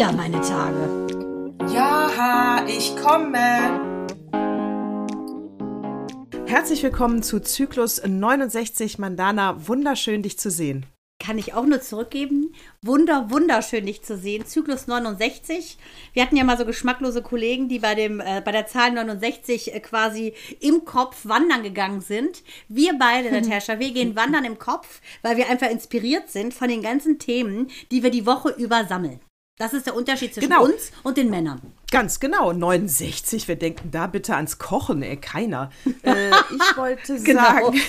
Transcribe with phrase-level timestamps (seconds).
[0.00, 1.06] wieder meine Tage.
[1.74, 3.36] Ja, ich komme.
[6.46, 9.68] Herzlich willkommen zu Zyklus 69 Mandana.
[9.68, 10.86] Wunderschön, dich zu sehen.
[11.22, 12.54] Kann ich auch nur zurückgeben.
[12.80, 14.46] Wunder, wunderschön, dich zu sehen.
[14.46, 15.76] Zyklus 69.
[16.14, 19.74] Wir hatten ja mal so geschmacklose Kollegen, die bei, dem, äh, bei der Zahl 69
[19.74, 22.42] äh, quasi im Kopf wandern gegangen sind.
[22.68, 26.80] Wir beide, Natascha, wir gehen wandern im Kopf, weil wir einfach inspiriert sind von den
[26.80, 29.20] ganzen Themen, die wir die Woche über sammeln.
[29.60, 30.64] Das ist der Unterschied zwischen Genau.
[30.64, 31.60] uns und den Männern.
[31.90, 33.46] Ganz genau, 69.
[33.46, 35.70] Wir denken da bitte ans Kochen, ey, keiner.
[36.02, 37.42] Äh, ich wollte Genau.
[37.42, 37.74] sagen.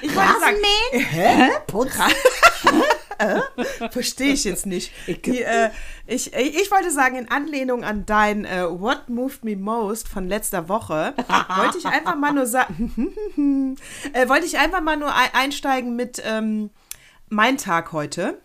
[0.00, 0.56] ich wollte sagen,
[0.92, 1.06] Rasenmähen?
[1.10, 1.50] hä?
[1.66, 1.90] Putz.
[3.90, 4.92] Verstehe ich jetzt nicht.
[5.08, 5.70] Die, äh,
[6.06, 10.68] ich, ich wollte sagen, in Anlehnung an dein äh, What Moved Me Most von letzter
[10.68, 11.14] Woche,
[11.56, 13.76] wollte ich einfach mal nur sagen,
[14.12, 16.70] äh, wollte ich einfach mal nur ein einsteigen mit ähm,
[17.28, 18.40] mein Tag heute.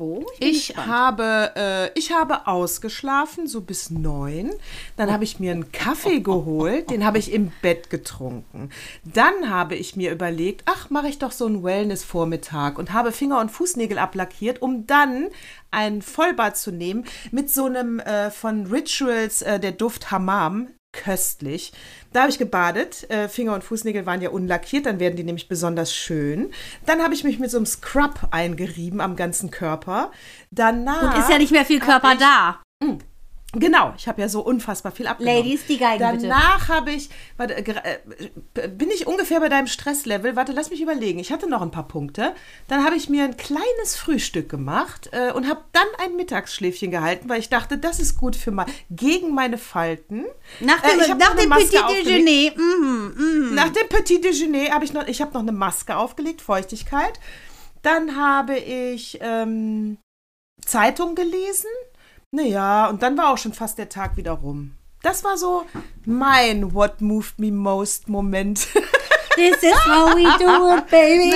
[0.00, 4.50] Oh, ich Ich habe, äh, ich habe ausgeschlafen, so bis neun.
[4.96, 8.70] Dann habe ich mir einen Kaffee geholt, den habe ich im Bett getrunken.
[9.04, 13.38] Dann habe ich mir überlegt, ach, mache ich doch so einen Wellness-Vormittag und habe Finger
[13.40, 15.28] und Fußnägel ablackiert, um dann
[15.70, 20.68] ein Vollbad zu nehmen mit so einem äh, von Rituals, äh, der Duft Hammam.
[20.92, 21.72] Köstlich.
[22.12, 23.10] Da habe ich gebadet.
[23.10, 26.52] Äh, Finger und Fußnägel waren ja unlackiert, dann werden die nämlich besonders schön.
[26.84, 30.12] Dann habe ich mich mit so einem Scrub eingerieben am ganzen Körper.
[30.50, 31.14] Danach.
[31.14, 32.60] Und ist ja nicht mehr viel Körper da.
[33.54, 35.36] Genau, ich habe ja so unfassbar viel abgenommen.
[35.38, 35.98] Ladies, die Geigen.
[36.00, 37.98] Danach habe ich, warte, äh,
[38.54, 40.36] äh, bin ich ungefähr bei deinem Stresslevel.
[40.36, 41.18] Warte, lass mich überlegen.
[41.18, 42.34] Ich hatte noch ein paar Punkte.
[42.68, 47.28] Dann habe ich mir ein kleines Frühstück gemacht äh, und habe dann ein Mittagsschläfchen gehalten,
[47.28, 50.24] weil ich dachte, das ist gut für mal gegen meine Falten.
[50.60, 51.74] Nach Äh, dem, hab nach dem Petit.
[52.06, 52.52] Déjeuner.
[52.56, 53.54] Mhm, mhm.
[53.54, 57.20] Nach dem Petit Déjeuner habe ich noch, ich habe noch eine Maske aufgelegt, Feuchtigkeit.
[57.82, 59.98] Dann habe ich ähm,
[60.64, 61.68] Zeitung gelesen.
[62.34, 64.72] Naja, und dann war auch schon fast der Tag wieder rum.
[65.02, 65.66] Das war so
[66.06, 68.68] mein What Moved Me Most Moment.
[69.36, 71.30] This is how we do it, baby.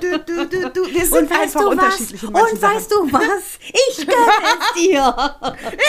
[0.00, 0.86] du, du, du, du.
[0.86, 1.72] Wir sind Und weißt einfach du was?
[1.72, 3.08] unterschiedlich in Und weißt Sachen.
[3.08, 3.58] du was?
[3.88, 5.34] Ich gönne es dir.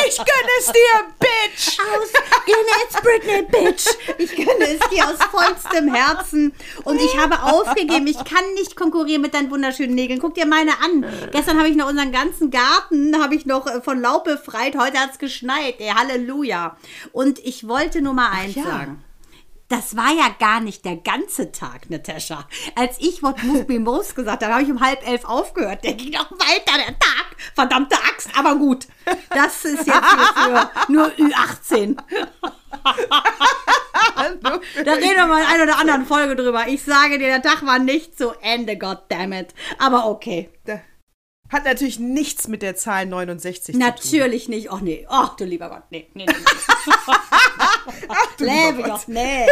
[0.07, 1.79] Ich gönne es dir, Bitch!
[1.79, 2.11] Aus
[2.45, 3.85] gönne es Britney, Bitch.
[4.17, 6.53] Ich gönne es dir aus vollstem Herzen.
[6.83, 8.07] Und ich habe aufgegeben.
[8.07, 10.19] Ich kann nicht konkurrieren mit deinen wunderschönen Nägeln.
[10.19, 11.05] Guck dir meine an.
[11.31, 14.75] Gestern habe ich noch unseren ganzen Garten habe ich noch äh, von Laub befreit.
[14.77, 15.75] Heute hat es geschneit.
[15.79, 16.77] Ey, Halleluja.
[17.11, 18.63] Und ich wollte nur mal eins ja.
[18.63, 19.03] sagen.
[19.69, 22.47] Das war ja gar nicht der ganze Tag, Natascha.
[22.75, 25.83] Als ich What Moved Me Most gesagt habe, habe ich um halb elf aufgehört.
[25.83, 27.35] Der ging noch weiter, der Tag.
[27.53, 28.87] Verdammte Axt, aber gut.
[29.29, 31.97] Das ist jetzt nur für nur Ü18.
[34.15, 36.67] Da reden wir mal in einer oder anderen Folge drüber.
[36.67, 39.53] Ich sage dir, der Tag war nicht zu Ende, goddammit.
[39.77, 40.49] Aber okay.
[41.49, 43.81] Hat natürlich nichts mit der Zahl 69 zu tun.
[43.81, 44.71] Natürlich nicht.
[44.71, 45.05] Och nee.
[45.09, 45.83] Ach du lieber Gott.
[45.89, 46.33] Nee, nee, nee.
[48.37, 49.01] du lieber Lebe Gott.
[49.01, 49.47] doch, nee.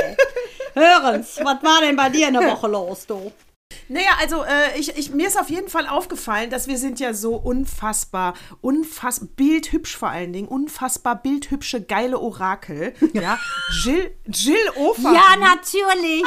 [0.75, 3.31] Hören's, was war denn bei dir in der Woche los, du?
[3.89, 7.13] Naja, also äh, ich, ich, mir ist auf jeden Fall aufgefallen, dass wir sind ja
[7.13, 12.93] so unfassbar, unfassbar, bildhübsch vor allen Dingen, unfassbar bildhübsche, geile Orakel.
[13.13, 13.39] Ja,
[13.83, 15.11] Jill, Jill Ofer.
[15.13, 16.21] Ja, natürlich.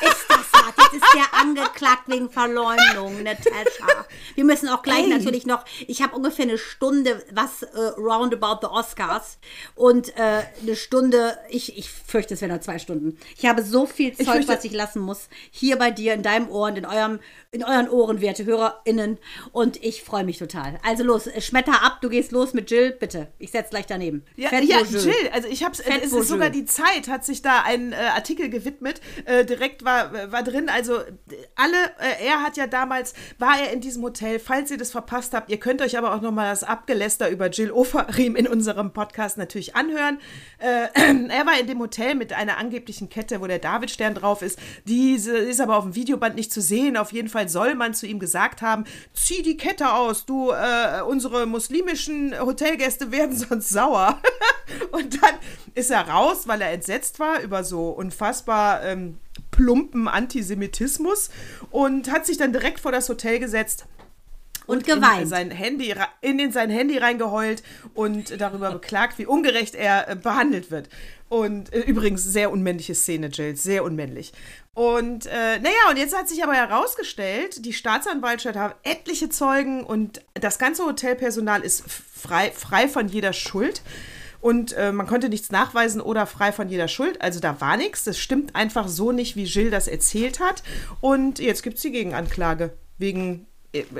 [0.00, 0.92] Ist das was?
[0.92, 4.06] Jetzt ist der angeklagt wegen Verleumdung, Natascha.
[4.34, 5.08] Wir müssen auch gleich Ey.
[5.08, 9.38] natürlich noch, ich habe ungefähr eine Stunde was äh, roundabout the Oscars
[9.74, 13.18] und äh, eine Stunde, ich, ich fürchte, es wären noch zwei Stunden.
[13.36, 16.48] Ich habe so viel Zeug, fürchte- was ich lassen muss, hier bei dir, in deinem
[16.48, 17.20] Ohr und in, eurem,
[17.50, 19.18] in euren Ohren, werte HörerInnen.
[19.52, 20.78] Und ich freue mich total.
[20.82, 23.28] Also los, äh, schmetter ab, du gehst los mit Jill, bitte.
[23.38, 24.24] Ich setze gleich daneben.
[24.36, 24.80] Ja, Fett ja.
[24.82, 27.92] Jill, also ich hab's, Fett es au ist sogar die Zeit, hat sich da einen
[27.92, 31.06] äh, Artikel gewidmet, äh, direkt war, war drin, also äh,
[31.56, 35.34] alle, äh, er hat ja damals, war er in diesem Hotel, falls ihr das verpasst
[35.34, 39.38] habt, ihr könnt euch aber auch nochmal das Abgeläster über Jill Oferim in unserem Podcast
[39.38, 40.18] natürlich anhören.
[40.58, 40.88] Äh,
[41.28, 45.36] er war in dem Hotel mit einer angeblichen Kette, wo der Davidstern drauf ist, diese
[45.36, 48.18] ist aber auf dem Videoband nicht zu sehen, auf jeden Fall soll man zu ihm
[48.18, 48.84] gesagt haben,
[49.14, 54.20] zieh die Kette aus, du, äh, unsere muslimischen Hotelgäste werden sonst sauer.
[54.92, 55.34] Und dann
[55.74, 59.18] ist er raus, weil er entsetzt war über so unfassbar ähm,
[59.50, 61.30] plumpen Antisemitismus
[61.70, 63.86] und hat sich dann direkt vor das Hotel gesetzt.
[64.68, 65.28] Und in geweint.
[65.28, 67.62] sein Handy, in, in sein Handy reingeheult
[67.94, 70.88] und darüber beklagt, wie ungerecht er äh, behandelt wird.
[71.28, 74.32] Und äh, übrigens sehr unmännliche Szene, Jill, sehr unmännlich.
[74.74, 80.20] Und äh, naja, und jetzt hat sich aber herausgestellt, die Staatsanwaltschaft hat etliche Zeugen und
[80.34, 83.82] das ganze Hotelpersonal ist frei, frei von jeder Schuld.
[84.40, 87.20] Und äh, man konnte nichts nachweisen oder frei von jeder Schuld.
[87.20, 88.04] Also da war nichts.
[88.04, 90.62] Das stimmt einfach so nicht, wie Jill das erzählt hat.
[91.00, 93.46] Und jetzt gibt es die Gegenanklage wegen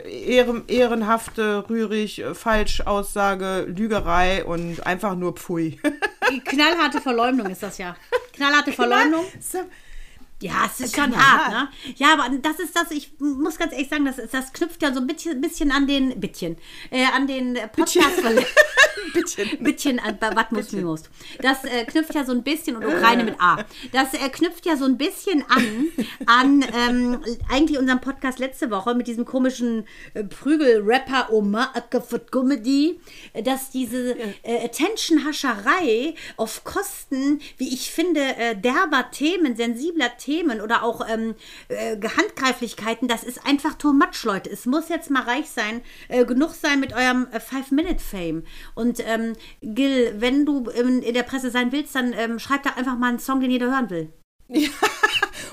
[0.06, 5.80] ehren, ehrenhafte, rührig, Falschaussage, Lügerei und einfach nur Pfui.
[6.44, 7.96] Knallharte Verleumdung ist das ja.
[8.32, 9.24] Knallharte Verleumdung.
[9.40, 9.58] So,
[10.40, 11.68] Ja, es ist schon hart, ne?
[11.96, 15.00] Ja, aber das ist das, ich muss ganz ehrlich sagen, das, das knüpft ja so
[15.00, 16.56] ein bisschen, bisschen an den, bisschen,
[16.90, 18.22] äh, an den Podcast.
[19.12, 19.58] Bittchen.
[19.64, 21.02] Bittchen, äh, was muss mir muss.
[21.40, 24.76] Das äh, knüpft ja so ein bisschen, und Ukraine mit A, das äh, knüpft ja
[24.76, 25.88] so ein bisschen an,
[26.26, 27.20] an ähm,
[27.50, 33.00] eigentlich unseren Podcast letzte Woche mit diesem komischen äh, Prügel-Rapper Oma Ackerford Comedy,
[33.32, 38.20] äh, dass diese äh, Attention-Hascherei auf Kosten, wie ich finde,
[38.56, 40.27] derber Themen, sensibler Themen
[40.62, 41.34] oder auch ähm,
[41.68, 44.50] äh, Handgreiflichkeiten, das ist einfach too much, Leute.
[44.50, 48.44] Es muss jetzt mal reich sein, äh, genug sein mit eurem äh, Five-Minute-Fame.
[48.74, 52.70] Und ähm, Gil, wenn du in, in der Presse sein willst, dann ähm, schreib da
[52.70, 54.12] einfach mal einen Song, den jeder hören will.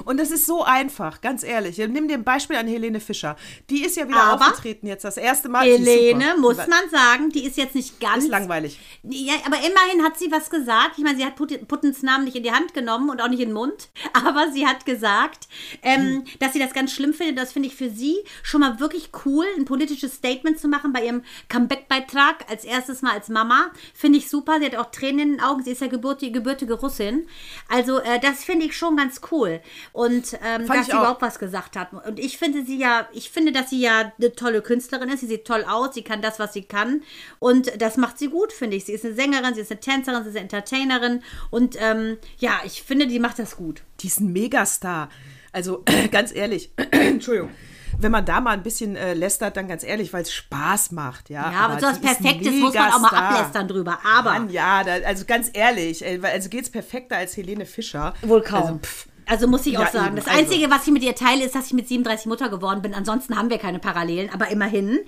[0.05, 1.77] Und das ist so einfach, ganz ehrlich.
[1.77, 3.35] Nimm dir ein Beispiel an Helene Fischer.
[3.69, 5.65] Die ist ja wieder Aber aufgetreten jetzt das erste Mal.
[5.65, 8.23] Helene, muss man sagen, die ist jetzt nicht ganz.
[8.25, 8.79] Ist langweilig.
[9.03, 10.97] Ja, aber immerhin hat sie was gesagt.
[10.97, 13.39] Ich meine, sie hat Put- Puttins Namen nicht in die Hand genommen und auch nicht
[13.41, 13.89] in den Mund.
[14.13, 15.47] Aber sie hat gesagt,
[15.81, 16.23] ähm, Hm.
[16.39, 17.37] dass sie das ganz schlimm findet.
[17.37, 21.03] Das finde ich für sie schon mal wirklich cool, ein politisches Statement zu machen bei
[21.05, 22.49] ihrem Comeback-Beitrag.
[22.49, 23.71] Als erstes Mal als Mama.
[23.93, 24.59] Finde ich super.
[24.59, 25.63] Sie hat auch Tränen in den Augen.
[25.63, 27.27] Sie ist ja gebürtige, gebürtige Russin.
[27.69, 29.61] Also, äh, das finde ich schon ganz cool.
[29.95, 30.99] Und ähm, dass sie auch.
[30.99, 31.93] überhaupt was gesagt hat.
[31.93, 35.21] Und ich finde sie ja, ich finde, dass sie ja eine tolle Künstlerin ist.
[35.21, 37.01] Sie sieht toll aus, sie kann das, was sie kann.
[37.39, 38.83] Und das macht sie gut, finde ich.
[38.83, 41.23] Sie ist eine Sängerin, sie ist eine Tänzerin, sie ist eine Entertainerin.
[41.49, 43.83] Und ähm, ja, ich finde, die macht das gut.
[44.01, 45.07] Die ist ein Megastar.
[45.53, 47.51] Also ganz ehrlich, Entschuldigung.
[47.97, 51.29] Wenn man da mal ein bisschen äh, lästert, dann ganz ehrlich, weil es Spaß macht,
[51.29, 51.49] ja.
[51.49, 53.99] Ja, aber so was Perfektes muss man auch mal ablästern drüber.
[54.03, 58.13] Aber Mann, ja, da, also ganz ehrlich, äh, weil- also geht's perfekter als Helene Fischer.
[58.23, 58.63] wohl kaum.
[58.63, 58.79] Also,
[59.27, 60.15] Also, muss ich auch Ja, sagen.
[60.15, 60.39] Das also.
[60.39, 62.93] Einzige, was ich mit ihr teile, ist, dass ich mit 37 Mutter geworden bin.
[62.93, 64.99] Ansonsten haben wir keine Parallelen, aber immerhin.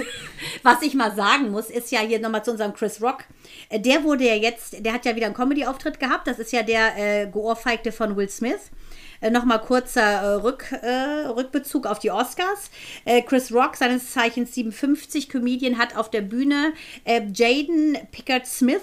[0.62, 3.24] was ich mal sagen muss, ist ja hier nochmal zu unserem Chris Rock.
[3.68, 6.26] Äh, Der wurde ja jetzt, der hat ja wieder einen Comedy-Auftritt gehabt.
[6.26, 8.70] Das ist ja der äh, Geohrfeigte von Will Smith.
[9.20, 12.70] Äh, Nochmal kurzer äh, Rück, äh, Rückbezug auf die Oscars.
[13.04, 16.72] Äh, Chris Rock, seines Zeichens 57 Comedian, hat auf der Bühne
[17.04, 18.80] äh, Jaden Pickard Smith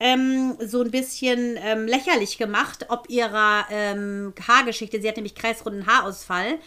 [0.00, 5.00] ähm, so ein bisschen ähm, lächerlich gemacht, ob ihrer ähm, Haargeschichte.
[5.00, 6.58] Sie hat nämlich kreisrunden Haarausfall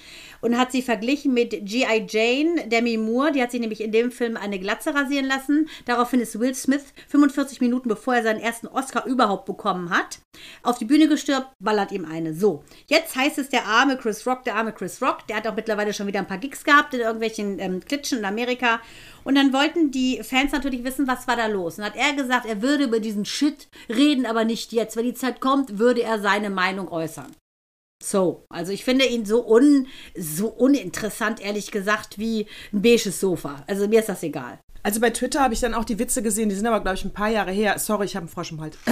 [0.41, 2.05] und hat sie verglichen mit G.I.
[2.09, 3.31] Jane, Demi Moore.
[3.31, 5.69] Die hat sich nämlich in dem Film eine Glatze rasieren lassen.
[5.85, 10.19] Daraufhin ist Will Smith 45 Minuten bevor er seinen ersten Oscar überhaupt bekommen hat,
[10.63, 12.33] auf die Bühne gestürbt, ballert ihm eine.
[12.33, 15.55] So, jetzt heißt es der arme Chris Rock, der arme Chris Rock, der hat auch
[15.55, 18.81] mittlerweile schon wieder ein paar Gigs gehabt in irgendwelchen ähm, Klitschen in Amerika.
[19.23, 21.77] Und dann wollten die Fans natürlich wissen, was war da los.
[21.77, 24.95] Und hat er gesagt, er würde über diesen Shit reden, aber nicht jetzt.
[24.95, 27.31] Wenn die Zeit kommt, würde er seine Meinung äußern.
[28.01, 33.63] So, also ich finde ihn so, un, so uninteressant, ehrlich gesagt, wie ein beiges Sofa.
[33.67, 34.59] Also mir ist das egal.
[34.83, 37.05] Also bei Twitter habe ich dann auch die Witze gesehen, die sind aber, glaube ich,
[37.05, 37.77] ein paar Jahre her.
[37.77, 38.77] Sorry, ich habe einen Frosch im Hals.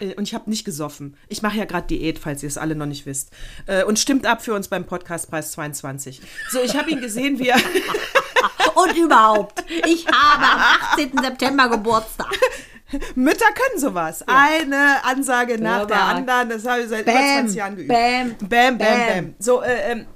[0.00, 1.16] Äh, Und ich habe nicht gesoffen.
[1.28, 3.30] Ich mache ja gerade Diät, falls ihr es alle noch nicht wisst.
[3.64, 6.20] Äh, Und stimmt ab für uns beim Podcastpreis 22.
[6.50, 7.56] So, ich habe ihn gesehen, wie er.
[8.74, 10.60] Und überhaupt, ich habe am
[10.92, 11.12] 18.
[11.22, 12.28] September Geburtstag.
[13.14, 14.24] Mütter können sowas.
[14.26, 16.48] Eine Ansage nach der anderen.
[16.48, 17.88] Das habe ich seit über Bam, 20 Jahren geübt.
[17.88, 18.78] bam, bam, bam.
[18.78, 19.06] bam.
[19.08, 19.34] bam.
[19.38, 20.06] So, äh, ähm,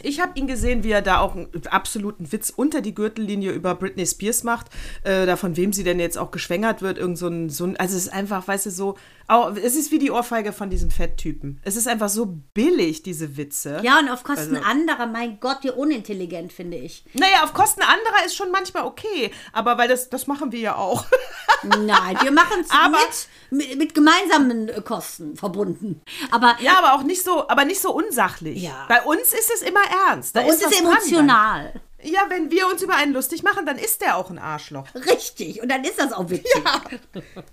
[0.00, 3.74] ich habe ihn gesehen, wie er da auch einen absoluten Witz unter die Gürtellinie über
[3.74, 4.68] Britney Spears macht.
[5.04, 6.96] Äh, da von wem sie denn jetzt auch geschwängert wird.
[6.96, 8.96] Irgend so ein, so ein, also es ist einfach, weißt du, so,
[9.28, 11.60] auch, es ist wie die Ohrfeige von diesem Fetttypen.
[11.62, 13.80] Es ist einfach so billig, diese Witze.
[13.82, 17.04] Ja, und auf Kosten Also- anderer, mein Gott, wie unintelligent, finde ich.
[17.12, 19.30] Naja, auf Kosten anderer ist schon manchmal okay.
[19.52, 21.04] Aber weil das, das machen wir ja auch.
[21.62, 22.70] Nein, wir machen es
[23.50, 26.00] mit, mit, mit gemeinsamen äh, Kosten verbunden.
[26.30, 28.62] Aber ja, aber auch nicht so, aber nicht so unsachlich.
[28.62, 28.86] Ja.
[28.88, 30.36] Bei uns ist es immer ernst.
[30.36, 31.72] Da bei uns ist es dran emotional.
[32.04, 34.88] Ja, wenn wir uns über einen lustig machen, dann ist der auch ein Arschloch.
[34.94, 35.62] Richtig.
[35.62, 36.62] Und dann ist das auch witzig.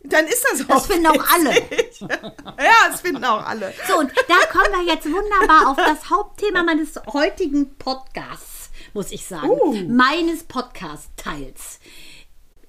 [0.03, 0.75] Dann ist das auch.
[0.75, 1.50] Das finden auch alle.
[1.51, 2.07] witzig.
[2.09, 3.71] ja, das finden auch alle.
[3.88, 9.25] So, und da kommen wir jetzt wunderbar auf das Hauptthema meines heutigen Podcasts, muss ich
[9.25, 9.50] sagen.
[9.50, 9.75] Uh.
[9.88, 11.79] Meines Podcast-Teils.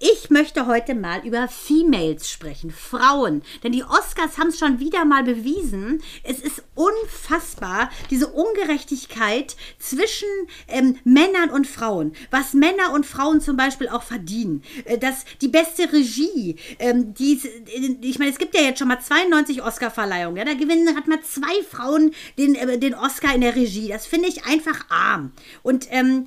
[0.02, 3.42] Ich möchte heute mal über Females sprechen, Frauen.
[3.62, 6.02] Denn die Oscars haben es schon wieder mal bewiesen.
[6.23, 10.26] Es ist unfassbar, diese Ungerechtigkeit zwischen
[10.69, 12.14] ähm, Männern und Frauen.
[12.30, 14.62] Was Männer und Frauen zum Beispiel auch verdienen.
[14.87, 17.38] Äh, dass die beste Regie, ähm, die,
[18.00, 20.38] ich meine, es gibt ja jetzt schon mal 92 Oscar-Verleihungen.
[20.38, 20.47] Ja?
[20.47, 23.88] Da gewinnen hat mal zwei Frauen den, äh, den Oscar in der Regie.
[23.88, 25.33] Das finde ich einfach arm.
[25.62, 26.26] Und ähm,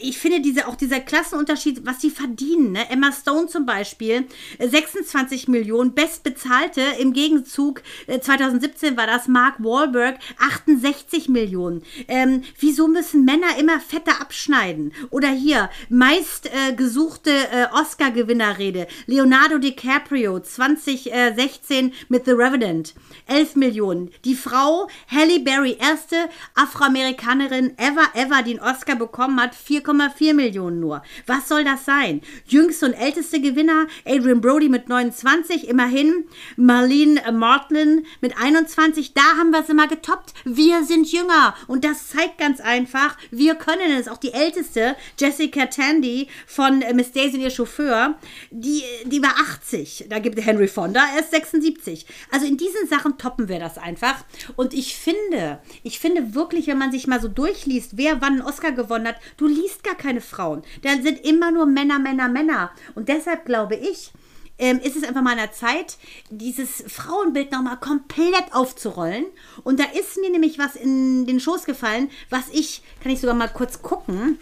[0.00, 2.72] ich finde diese, auch dieser Klassenunterschied, was sie verdienen.
[2.72, 2.90] Ne?
[2.90, 4.26] Emma Stone zum Beispiel
[4.58, 6.82] 26 Millionen, bestbezahlte.
[6.98, 7.82] Im Gegenzug
[8.20, 11.82] 2017 war das Mark Wahlberg 68 Millionen.
[12.08, 14.92] Ähm, wieso müssen Männer immer fetter abschneiden?
[15.10, 18.86] Oder hier, meist äh, gesuchte äh, Oscar-Gewinnerrede.
[19.06, 22.94] Leonardo DiCaprio 2016 mit The Revenant.
[23.26, 24.10] 11 Millionen.
[24.24, 26.16] Die Frau Halle Berry, erste
[26.54, 31.02] Afroamerikanerin ever, ever, die einen Oscar bekommen hat, 4,4 Millionen nur.
[31.26, 32.20] Was soll das sein?
[32.46, 36.24] Jüngste und älteste Gewinner, Adrian Brody mit 29, immerhin.
[36.56, 40.34] Marlene Martlin mit 21, da haben wir es immer getoppt.
[40.44, 41.54] Wir sind jünger.
[41.66, 44.08] Und das zeigt ganz einfach, wir können es.
[44.08, 48.18] Auch die älteste, Jessica Tandy von äh, Miss Daisy und ihr Chauffeur,
[48.50, 50.06] die, die war 80.
[50.08, 52.06] Da gibt Henry Fonda, er ist 76.
[52.30, 54.24] Also in diesen Sachen toppen wir das einfach.
[54.56, 58.42] Und ich finde, ich finde wirklich, wenn man sich mal so durchliest, wer wann einen
[58.42, 60.62] Oscar gewonnen hat, du liest gar keine Frauen.
[60.82, 62.70] Da sind immer nur Männer, Männer, Männer.
[62.94, 64.12] Und deshalb glaube ich,
[64.58, 65.98] ähm, ist es einfach mal an der Zeit,
[66.30, 69.26] dieses Frauenbild nochmal komplett aufzurollen.
[69.64, 73.34] Und da ist mir nämlich was in den Schoß gefallen, was ich, kann ich sogar
[73.34, 74.38] mal kurz gucken,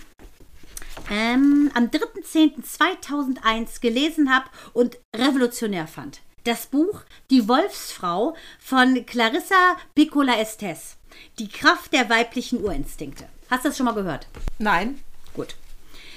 [1.11, 6.21] ähm, am 3.10.2001 gelesen habe und revolutionär fand.
[6.45, 10.97] Das Buch Die Wolfsfrau von Clarissa Piccola Estes.
[11.39, 13.29] Die Kraft der weiblichen Urinstinkte.
[13.53, 14.29] Hast du das schon mal gehört?
[14.59, 14.99] Nein.
[15.35, 15.57] Gut.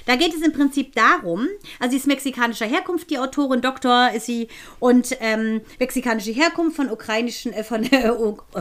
[0.06, 4.24] Da geht es im Prinzip darum, also sie ist mexikanischer Herkunft, die Autorin, Doktor ist
[4.24, 8.08] sie, und ähm, mexikanische Herkunft von ukrainischen, äh, von äh,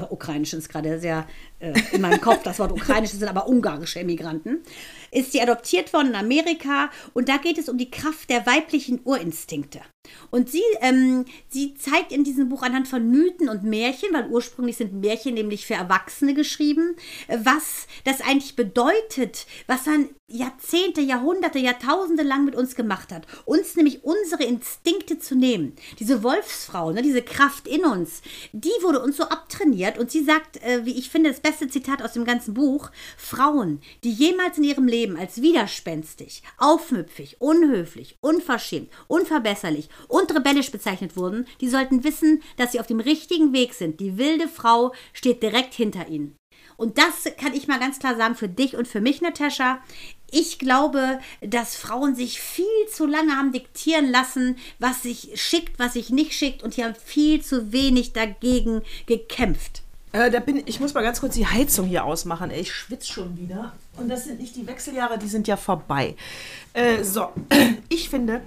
[0.10, 1.26] ukrainischen ist gerade sehr
[1.60, 4.62] äh, in meinem Kopf, das Wort ukrainisch sind aber ungarische Emigranten,
[5.16, 9.00] ist sie adoptiert worden in Amerika und da geht es um die Kraft der weiblichen
[9.04, 9.82] Urinstinkte.
[10.30, 14.78] Und sie, ähm, sie zeigt in diesem Buch anhand von Mythen und Märchen, weil ursprünglich
[14.78, 16.96] sind Märchen nämlich für Erwachsene geschrieben,
[17.28, 23.28] was das eigentlich bedeutet, was dann Jahrzehnte, Jahrhunderte, Jahrtausende lang mit uns gemacht hat.
[23.46, 25.74] Uns nämlich unsere Instinkte zu nehmen.
[26.00, 30.00] Diese Wolfsfrau, ne, diese Kraft in uns, die wurde uns so abtrainiert.
[30.00, 33.82] Und sie sagt, äh, wie ich finde, das beste Zitat aus dem ganzen Buch, Frauen,
[34.04, 41.48] die jemals in ihrem Leben als widerspenstig, aufmüpfig, unhöflich, unverschämt, unverbesserlich und rebellisch bezeichnet wurden,
[41.62, 44.00] die sollten wissen, dass sie auf dem richtigen Weg sind.
[44.00, 46.36] Die wilde Frau steht direkt hinter ihnen.
[46.78, 49.82] Und das kann ich mal ganz klar sagen für dich und für mich, Natascha.
[50.32, 55.94] Ich glaube, dass Frauen sich viel zu lange haben diktieren lassen, was sich schickt, was
[55.94, 59.85] sich nicht schickt und die haben viel zu wenig dagegen gekämpft.
[60.16, 62.50] Äh, da bin, ich muss mal ganz kurz die Heizung hier ausmachen.
[62.50, 63.74] Ey, ich schwitze schon wieder.
[63.98, 66.16] Und das sind nicht die Wechseljahre, die sind ja vorbei.
[66.72, 67.28] Äh, so,
[67.90, 68.42] ich finde,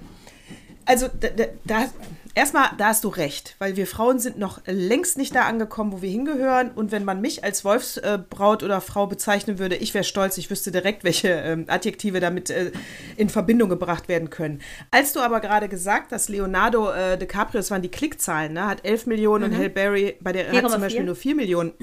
[0.89, 1.27] also da,
[1.65, 1.87] da,
[2.33, 6.01] erstmal, da hast du recht, weil wir Frauen sind noch längst nicht da angekommen, wo
[6.01, 6.71] wir hingehören.
[6.71, 10.71] Und wenn man mich als Wolfsbraut oder Frau bezeichnen würde, ich wäre stolz, ich wüsste
[10.71, 12.71] direkt, welche äh, Adjektive damit äh,
[13.17, 14.61] in Verbindung gebracht werden können.
[14.89, 18.83] Als du aber gerade gesagt hast, Leonardo äh, DiCaprio, das waren die Klickzahlen, ne, hat
[18.83, 19.51] 11 Millionen mhm.
[19.51, 21.73] und Halle Berry bei der hat zum Beispiel nur 4 Millionen.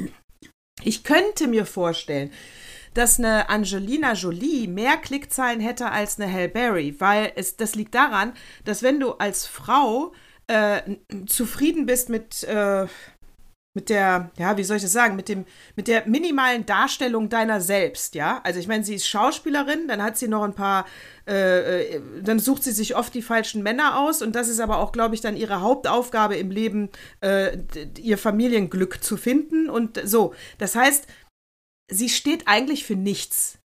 [0.82, 2.32] Ich könnte mir vorstellen,
[2.96, 7.94] dass eine Angelina Jolie mehr Klickzahlen hätte als eine Halle Berry, weil es, das liegt
[7.94, 8.32] daran,
[8.64, 10.12] dass wenn du als Frau
[10.46, 10.80] äh,
[11.26, 12.86] zufrieden bist mit, äh,
[13.74, 17.60] mit der, ja, wie soll ich das sagen, mit dem, mit der minimalen Darstellung deiner
[17.60, 18.40] selbst, ja.
[18.42, 20.86] Also ich meine, sie ist Schauspielerin, dann hat sie noch ein paar,
[21.28, 24.78] äh, äh dann sucht sie sich oft die falschen Männer aus und das ist aber
[24.78, 26.88] auch, glaube ich, dann ihre Hauptaufgabe im Leben,
[27.20, 27.58] äh,
[27.98, 30.32] ihr Familienglück zu finden und so.
[30.56, 31.06] Das heißt,
[31.88, 33.58] sie steht eigentlich für nichts.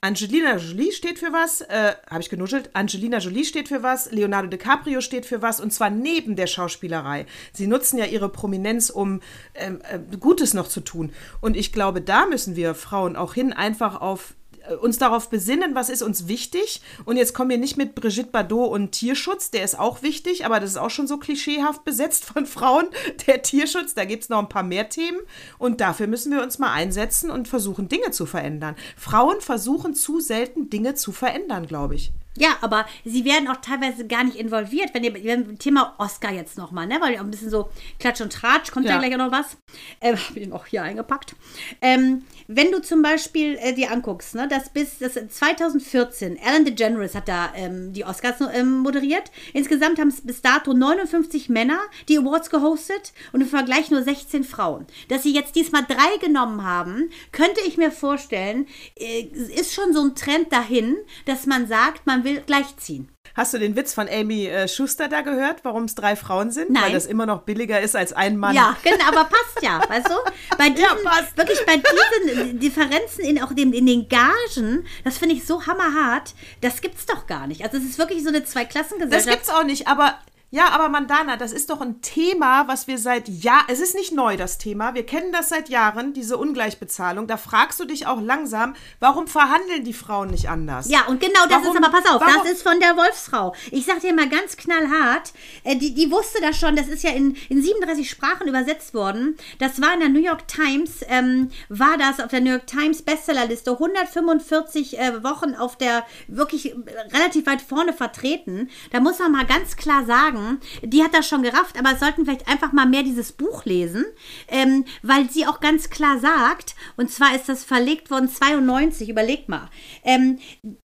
[0.00, 4.46] Angelina Jolie steht für was, äh, habe ich genuschelt, Angelina Jolie steht für was, Leonardo
[4.46, 7.26] DiCaprio steht für was und zwar neben der Schauspielerei.
[7.52, 9.20] Sie nutzen ja ihre Prominenz, um
[9.56, 11.12] ähm, äh, Gutes noch zu tun.
[11.40, 14.34] Und ich glaube, da müssen wir Frauen auch hin, einfach auf
[14.80, 16.80] uns darauf besinnen, was ist uns wichtig.
[17.04, 20.60] Und jetzt kommen wir nicht mit Brigitte Bardot und Tierschutz, der ist auch wichtig, aber
[20.60, 22.88] das ist auch schon so klischeehaft besetzt von Frauen.
[23.26, 25.18] Der Tierschutz, da gibt es noch ein paar mehr Themen.
[25.58, 28.76] Und dafür müssen wir uns mal einsetzen und versuchen, Dinge zu verändern.
[28.96, 32.12] Frauen versuchen zu selten, Dinge zu verändern, glaube ich.
[32.38, 36.86] Ja, aber sie werden auch teilweise gar nicht involviert, wenn ihr Thema Oscar jetzt nochmal,
[36.86, 36.98] ne?
[37.00, 39.56] Weil auch ein bisschen so Klatsch und Tratsch, kommt ja, ja gleich auch noch was.
[40.00, 41.34] Ähm, hab ich den auch hier eingepackt.
[41.82, 47.14] Ähm, wenn du zum Beispiel äh, dir anguckst, ne, dass bis das 2014 Ellen DeGeneres
[47.14, 49.30] hat da ähm, die Oscars ähm, moderiert.
[49.52, 51.78] Insgesamt haben es bis dato 59 Männer
[52.08, 54.86] die Awards gehostet und im Vergleich nur 16 Frauen.
[55.08, 58.66] Dass sie jetzt diesmal drei genommen haben, könnte ich mir vorstellen,
[58.98, 59.24] äh,
[59.54, 63.10] ist schon so ein Trend dahin, dass man sagt, man will gleichziehen.
[63.38, 66.70] Hast du den Witz von Amy äh, Schuster da gehört, warum es drei Frauen sind?
[66.70, 66.82] Nein.
[66.82, 68.52] Weil das immer noch billiger ist als ein Mann.
[68.52, 70.56] Ja, genau, aber passt ja, weißt du?
[70.58, 71.36] Bei diesen, passt.
[71.36, 76.34] wirklich bei diesen Differenzen in auch dem, in den Gagen, das finde ich so hammerhart,
[76.62, 77.62] das gibt's doch gar nicht.
[77.62, 79.30] Also es ist wirklich so eine Das Zweiklassengesellschaft.
[79.30, 80.18] gibt's auch nicht, aber
[80.50, 84.12] ja, aber Mandana, das ist doch ein Thema, was wir seit Jahren, es ist nicht
[84.12, 87.26] neu, das Thema, wir kennen das seit Jahren, diese Ungleichbezahlung.
[87.26, 90.88] Da fragst du dich auch langsam, warum verhandeln die Frauen nicht anders?
[90.88, 93.54] Ja, und genau das Warum- ist aber, pass auf, warum- das ist von der Wolfsfrau.
[93.70, 95.32] Ich sag dir mal ganz knallhart,
[95.64, 99.36] äh, die, die wusste das schon, das ist ja in, in 37 Sprachen übersetzt worden.
[99.58, 103.02] Das war in der New York Times, ähm, war das auf der New York Times
[103.02, 106.76] Bestsellerliste 145 äh, Wochen auf der wirklich äh,
[107.12, 108.70] relativ weit vorne vertreten.
[108.92, 110.37] Da muss man mal ganz klar sagen,
[110.82, 114.04] die hat das schon gerafft, aber sollten vielleicht einfach mal mehr dieses Buch lesen,
[114.48, 119.48] ähm, weil sie auch ganz klar sagt, und zwar ist das verlegt worden 92, überleg
[119.48, 119.68] mal,
[120.04, 120.38] ähm,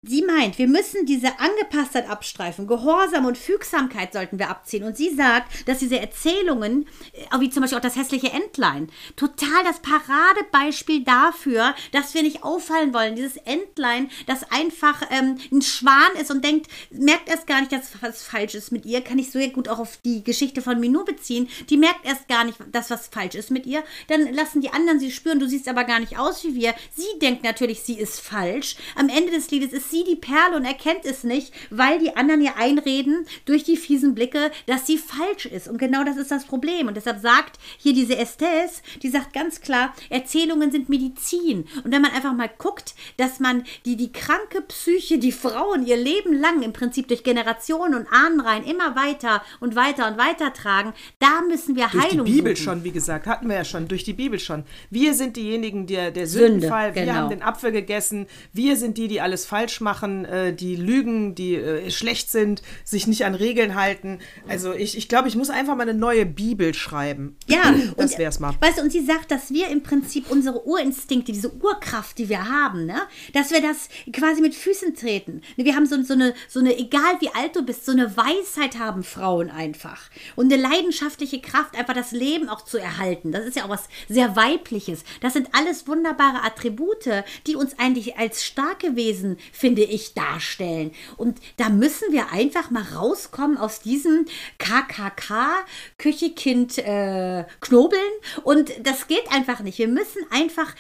[0.04, 4.84] sie meint, wir müssen diese Angepasstheit abstreifen, Gehorsam und Fügsamkeit sollten wir abziehen.
[4.84, 9.64] Und sie sagt, dass diese Erzählungen, äh, wie zum Beispiel auch das hässliche Entlein, total
[9.64, 13.16] das Paradebeispiel dafür, dass wir nicht auffallen wollen.
[13.16, 18.02] Dieses Entlein, das einfach ähm, ein Schwan ist und denkt, merkt erst gar nicht, dass
[18.02, 21.04] was falsch ist mit ihr, kann ich so gut auch auf die Geschichte von Minou
[21.04, 21.50] beziehen.
[21.70, 23.84] Die merkt erst gar nicht, dass was falsch ist mit ihr.
[24.08, 26.74] Dann lassen die anderen sie spüren, du siehst aber gar nicht aus wie wir.
[26.96, 28.76] Sie denkt natürlich, sie ist falsch.
[28.96, 32.42] Am Ende des Liedes ist sie die Perle und erkennt es nicht, weil die anderen
[32.42, 35.68] ihr einreden durch die fiesen Blicke, dass sie falsch ist.
[35.68, 36.88] Und genau das ist das Problem.
[36.88, 41.68] Und deshalb sagt hier diese Estes, die sagt ganz klar, Erzählungen sind Medizin.
[41.84, 45.98] Und wenn man einfach mal guckt, dass man die, die kranke Psyche, die Frauen ihr
[45.98, 50.94] Leben lang im Prinzip durch Generationen und Ahnenreihen immer weiter und weiter und weiter tragen,
[51.20, 52.64] da müssen wir Durch die Heilung Bibel suchen.
[52.64, 54.64] schon, wie gesagt, hatten wir ja schon, durch die Bibel schon.
[54.90, 57.14] Wir sind diejenigen, der, der Sünde, Sündenfall, wir genau.
[57.14, 61.56] haben den Apfel gegessen, wir sind die, die alles falsch machen, äh, die lügen, die
[61.56, 64.20] äh, schlecht sind, sich nicht an Regeln halten.
[64.48, 67.38] Also ich, ich glaube, ich muss einfach mal eine neue Bibel schreiben.
[67.48, 68.56] Ja, das und, wär's mal.
[68.60, 72.50] Weißt du, und sie sagt, dass wir im Prinzip unsere Urinstinkte, diese Urkraft, die wir
[72.50, 73.02] haben, ne,
[73.34, 75.42] dass wir das quasi mit Füßen treten.
[75.56, 78.80] Wir haben so, so, eine, so eine, egal wie alt du bist, so eine Weisheit
[78.80, 80.02] haben Frauen einfach.
[80.36, 83.32] Und eine leidenschaftliche Kraft, einfach das Leben auch zu erhalten.
[83.32, 85.04] Das ist ja auch was sehr Weibliches.
[85.22, 90.92] Das sind alles wunderbare Attribute, die uns eigentlich als starke Wesen, finde ich, darstellen.
[91.18, 94.26] Und da müssen wir einfach mal rauskommen aus diesem
[94.58, 95.66] KKK,
[96.00, 98.02] Küchekind äh, knobeln.
[98.44, 99.78] Und das geht einfach nicht.
[99.78, 100.74] Wir müssen einfach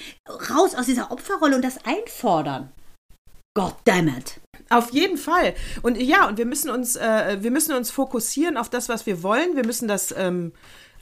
[0.50, 2.72] raus aus dieser Opferrolle und das einfordern.
[3.54, 4.40] God damn it.
[4.70, 5.54] Auf jeden Fall.
[5.82, 9.22] Und ja, und wir müssen uns, äh, wir müssen uns fokussieren auf das, was wir
[9.22, 9.56] wollen.
[9.56, 10.54] Wir müssen das ähm,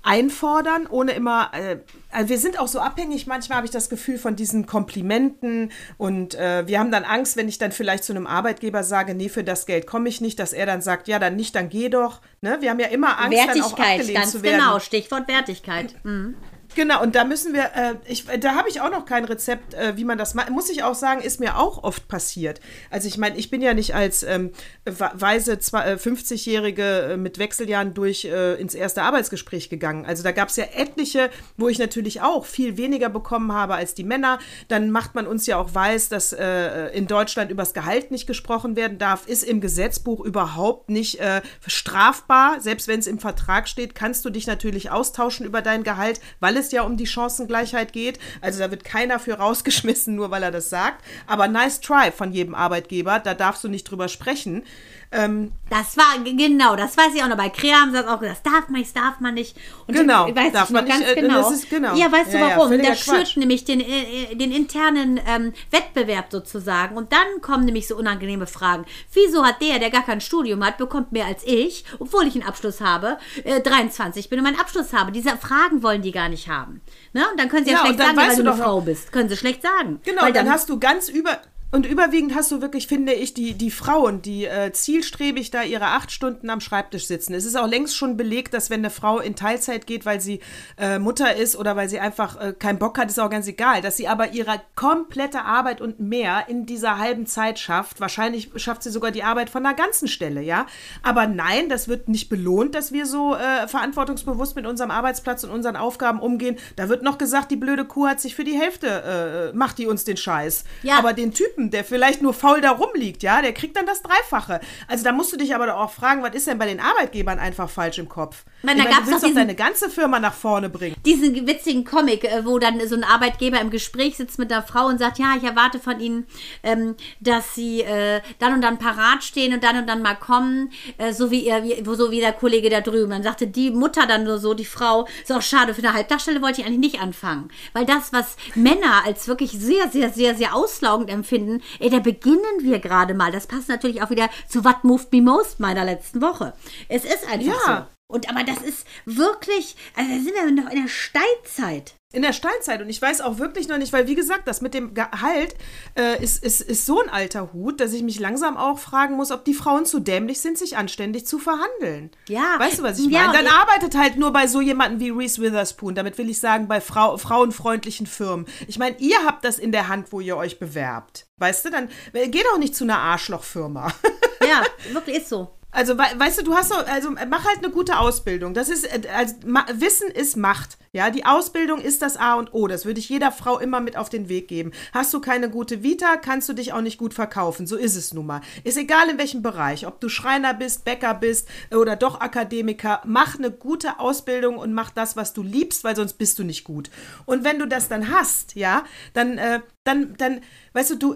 [0.01, 1.51] einfordern, ohne immer.
[1.53, 1.77] Äh,
[2.11, 3.27] also wir sind auch so abhängig.
[3.27, 7.47] Manchmal habe ich das Gefühl von diesen Komplimenten und äh, wir haben dann Angst, wenn
[7.47, 10.51] ich dann vielleicht zu einem Arbeitgeber sage, nee, für das Geld komme ich nicht, dass
[10.51, 12.21] er dann sagt, ja, dann nicht, dann geh doch.
[12.41, 12.57] Ne?
[12.61, 14.59] Wir haben ja immer Angst, dann auch Wertigkeit, abgelehnt ganz zu werden.
[14.59, 14.79] genau.
[14.79, 15.95] Stichwort Wertigkeit.
[16.03, 16.35] Mhm.
[16.75, 19.97] Genau, und da müssen wir, äh, ich, da habe ich auch noch kein Rezept, äh,
[19.97, 20.49] wie man das macht.
[20.51, 22.61] Muss ich auch sagen, ist mir auch oft passiert.
[22.91, 24.51] Also ich meine, ich bin ja nicht als ähm,
[24.85, 30.05] weise zwei- äh, 50-Jährige äh, mit Wechseljahren durch äh, ins erste Arbeitsgespräch gegangen.
[30.05, 33.95] Also da gab es ja etliche, wo ich natürlich auch viel weniger bekommen habe als
[33.95, 34.37] die Männer.
[34.67, 38.75] Dann macht man uns ja auch weiß, dass äh, in Deutschland übers Gehalt nicht gesprochen
[38.75, 41.19] werden darf, ist im Gesetzbuch überhaupt nicht
[41.65, 42.61] strafbar.
[42.61, 46.57] Selbst wenn es im Vertrag steht, kannst du dich natürlich austauschen über dein Gehalt, weil
[46.59, 48.19] es ja um die Chancengleichheit geht.
[48.41, 51.03] Also da wird keiner für rausgeschmissen, nur weil er das sagt.
[51.27, 54.63] Aber nice try von jedem Arbeitgeber, da darfst du nicht drüber sprechen.
[55.11, 57.37] Ähm, Das war, genau, das weiß ich auch noch.
[57.37, 59.55] Bei Krea haben sie das auch gesagt, das darf man nicht, das darf man nicht.
[59.87, 61.41] Und Genau, dann weiß darf ich noch man nicht, ganz äh, genau.
[61.41, 61.95] das ist genau.
[61.95, 62.69] Ja, weißt du Ja, ja, warum?
[62.69, 66.95] völliger das schürt nämlich den, äh, den internen ähm, Wettbewerb sozusagen.
[66.95, 68.85] Und dann kommen nämlich so unangenehme Fragen.
[69.13, 72.43] Wieso hat der, der gar kein Studium hat, bekommt mehr als ich, obwohl ich einen
[72.47, 75.11] Abschluss habe, äh, 23 bin und meinen Abschluss habe?
[75.11, 76.81] Diese Fragen wollen die gar nicht haben.
[77.13, 77.25] Ne?
[77.31, 78.81] Und dann können sie ja, Ja, schlecht dann sagen, ja, weil du du eine Frau
[78.81, 79.11] bist.
[79.11, 80.01] Können sie schlecht sagen.
[80.03, 81.39] Genau, weil dann, hast du ganz über.
[81.71, 85.85] Und überwiegend hast du wirklich, finde ich, die, die Frauen, die äh, zielstrebig da ihre
[85.85, 87.35] acht Stunden am Schreibtisch sitzen.
[87.35, 90.39] Es ist auch längst schon belegt, dass wenn eine Frau in Teilzeit geht, weil sie
[90.79, 93.81] äh, Mutter ist oder weil sie einfach äh, keinen Bock hat, ist auch ganz egal,
[93.81, 98.01] dass sie aber ihre komplette Arbeit und mehr in dieser halben Zeit schafft.
[98.01, 100.65] Wahrscheinlich schafft sie sogar die Arbeit von der ganzen Stelle, ja.
[101.03, 105.51] Aber nein, das wird nicht belohnt, dass wir so äh, verantwortungsbewusst mit unserem Arbeitsplatz und
[105.51, 106.57] unseren Aufgaben umgehen.
[106.77, 109.85] Da wird noch gesagt, die blöde Kuh hat sich für die Hälfte, äh, macht die
[109.85, 110.63] uns den Scheiß.
[110.81, 110.97] Ja.
[110.97, 114.01] Aber den Typen Typen, der vielleicht nur faul da rumliegt, ja, der kriegt dann das
[114.01, 114.59] Dreifache.
[114.87, 117.39] Also da musst du dich aber doch auch fragen, was ist denn bei den Arbeitgebern
[117.39, 118.45] einfach falsch im Kopf?
[118.63, 120.95] Meine, ich da meine, gab's du willst doch deine ganze Firma nach vorne bringen.
[121.05, 124.87] diesen witzigen Comic, äh, wo dann so ein Arbeitgeber im Gespräch sitzt mit einer Frau
[124.87, 126.25] und sagt, ja, ich erwarte von Ihnen,
[126.63, 130.71] ähm, dass Sie äh, dann und dann parat stehen und dann und dann mal kommen,
[130.97, 133.11] äh, so wie ihr, wie, so wie der Kollege da drüben.
[133.11, 136.41] Dann sagte die Mutter dann nur so, die Frau, ist auch schade, für eine Halbtagsstelle
[136.41, 137.49] wollte ich eigentlich nicht anfangen.
[137.73, 141.48] Weil das, was Männer als wirklich sehr, sehr, sehr, sehr auslaugend empfinden,
[141.79, 143.31] ey, da beginnen wir gerade mal.
[143.31, 146.53] Das passt natürlich auch wieder zu What Moved Me Most meiner letzten Woche.
[146.87, 147.87] Es ist einfach Ja.
[147.89, 147.98] so.
[148.11, 151.93] Und aber das ist wirklich, also da sind wir noch in der Steinzeit.
[152.11, 152.81] In der Steinzeit.
[152.81, 155.53] Und ich weiß auch wirklich noch nicht, weil wie gesagt, das mit dem Gehalt
[155.95, 159.29] äh, ist, ist, ist so ein alter Hut, dass ich mich langsam auch fragen muss,
[159.29, 162.09] ob die Frauen zu dämlich sind, sich anständig zu verhandeln.
[162.27, 162.55] Ja.
[162.57, 163.33] Weißt du, was ich Ja, meine?
[163.33, 165.93] Dann und- arbeitet halt nur bei so jemandem wie Reese Witherspoon.
[165.93, 168.47] Damit will ich sagen, bei Frau, frauenfreundlichen Firmen.
[168.67, 171.27] Ich meine, ihr habt das in der Hand, wo ihr euch bewerbt.
[171.37, 173.93] Weißt du, dann äh, geh doch nicht zu einer Arschlochfirma.
[174.41, 175.51] Ja, wirklich ist so.
[175.71, 178.53] Also, wei- weißt du, du hast doch, also mach halt eine gute Ausbildung.
[178.53, 179.35] Das ist, äh, also,
[179.73, 180.77] Wissen ist Macht.
[180.91, 182.67] Ja, die Ausbildung ist das A und O.
[182.67, 184.71] Das würde ich jeder Frau immer mit auf den Weg geben.
[184.91, 187.67] Hast du keine gute Vita, kannst du dich auch nicht gut verkaufen.
[187.67, 188.41] So ist es nun mal.
[188.63, 189.85] Ist egal in welchem Bereich.
[189.85, 193.01] Ob du Schreiner bist, Bäcker bist oder doch Akademiker.
[193.05, 196.63] Mach eine gute Ausbildung und mach das, was du liebst, weil sonst bist du nicht
[196.63, 196.89] gut.
[197.25, 200.41] Und wenn du das dann hast, ja, dann, äh, dann, dann,
[200.73, 201.15] weißt du, du,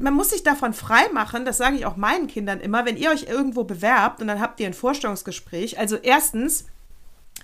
[0.00, 3.10] man muss sich davon frei machen, das sage ich auch meinen Kindern immer, wenn ihr
[3.10, 5.78] euch irgendwo bewerbt und dann habt ihr ein Vorstellungsgespräch.
[5.78, 6.66] Also erstens,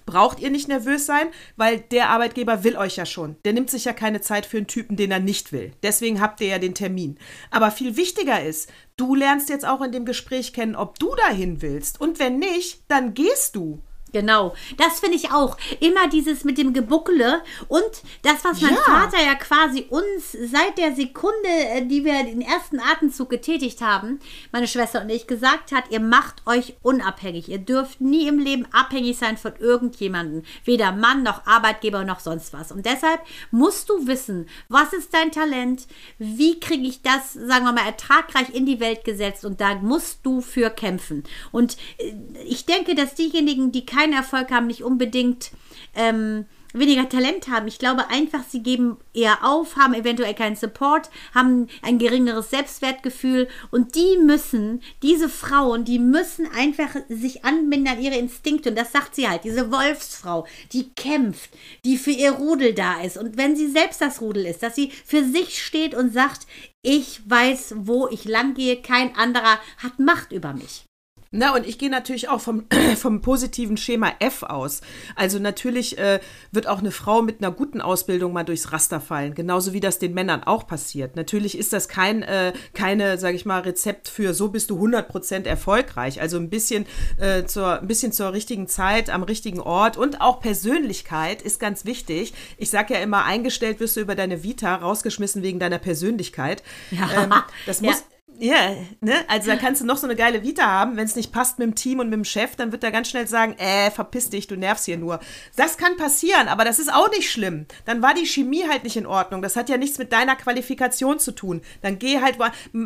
[0.08, 3.36] braucht ihr nicht nervös sein, weil der Arbeitgeber will euch ja schon.
[3.44, 5.72] Der nimmt sich ja keine Zeit für einen Typen, den er nicht will.
[5.82, 7.18] Deswegen habt ihr ja den Termin.
[7.50, 11.60] Aber viel wichtiger ist, du lernst jetzt auch in dem Gespräch kennen, ob du dahin
[11.60, 12.00] willst.
[12.00, 13.80] Und wenn nicht, dann gehst du.
[14.12, 15.56] Genau, das finde ich auch.
[15.80, 17.82] Immer dieses mit dem Gebuckele und
[18.22, 18.80] das, was mein Ja.
[18.80, 24.20] Vater ja quasi uns seit der Sekunde, äh, die wir den ersten Atemzug getätigt haben,
[24.52, 27.48] meine Schwester und ich, gesagt hat, ihr macht euch unabhängig.
[27.48, 30.42] Ihr dürft nie im Leben abhängig sein von irgendjemandem.
[30.64, 32.72] Weder Mann noch Arbeitgeber noch sonst was.
[32.72, 35.86] Und deshalb musst du wissen, was ist dein Talent,
[36.18, 40.20] wie kriege ich das, sagen wir mal, ertragreich in die Welt gesetzt und da musst
[40.22, 41.24] du für kämpfen.
[41.52, 45.50] Und äh, ich denke, dass diejenigen, die keinen Erfolg haben, nicht unbedingt
[45.96, 47.66] ähm, weniger Talent haben.
[47.66, 53.48] Ich glaube einfach, sie geben eher auf, haben eventuell keinen Support, haben ein geringeres Selbstwertgefühl
[53.70, 58.92] und die müssen, diese Frauen, die müssen einfach sich anbinden an ihre Instinkte und das
[58.92, 61.50] sagt sie halt, diese Wolfsfrau, die kämpft,
[61.84, 64.90] die für ihr Rudel da ist und wenn sie selbst das Rudel ist, dass sie
[64.90, 66.46] für sich steht und sagt,
[66.82, 70.87] ich weiß, wo ich lang gehe, kein anderer hat Macht über mich.
[71.30, 72.64] Na, und ich gehe natürlich auch vom,
[72.96, 74.80] vom positiven Schema F aus.
[75.14, 76.20] Also natürlich äh,
[76.52, 79.98] wird auch eine Frau mit einer guten Ausbildung mal durchs Raster fallen, genauso wie das
[79.98, 81.16] den Männern auch passiert.
[81.16, 85.46] Natürlich ist das kein, äh, keine, sage ich mal, Rezept für so bist du 100%
[85.46, 86.20] erfolgreich.
[86.20, 86.86] Also ein bisschen,
[87.18, 91.84] äh, zur, ein bisschen zur richtigen Zeit, am richtigen Ort und auch Persönlichkeit ist ganz
[91.84, 92.32] wichtig.
[92.56, 96.62] Ich sage ja immer, eingestellt wirst du über deine Vita, rausgeschmissen wegen deiner Persönlichkeit.
[96.90, 97.24] Ja.
[97.24, 97.34] Ähm,
[97.66, 97.92] das Ja.
[98.40, 99.24] Ja, ne?
[99.26, 100.96] Also da kannst du noch so eine geile Vita haben.
[100.96, 103.08] Wenn es nicht passt mit dem Team und mit dem Chef, dann wird er ganz
[103.08, 105.18] schnell sagen, äh, verpiss dich, du nervst hier nur.
[105.56, 107.66] Das kann passieren, aber das ist auch nicht schlimm.
[107.84, 109.42] Dann war die Chemie halt nicht in Ordnung.
[109.42, 111.62] Das hat ja nichts mit deiner Qualifikation zu tun.
[111.82, 112.38] Dann geh halt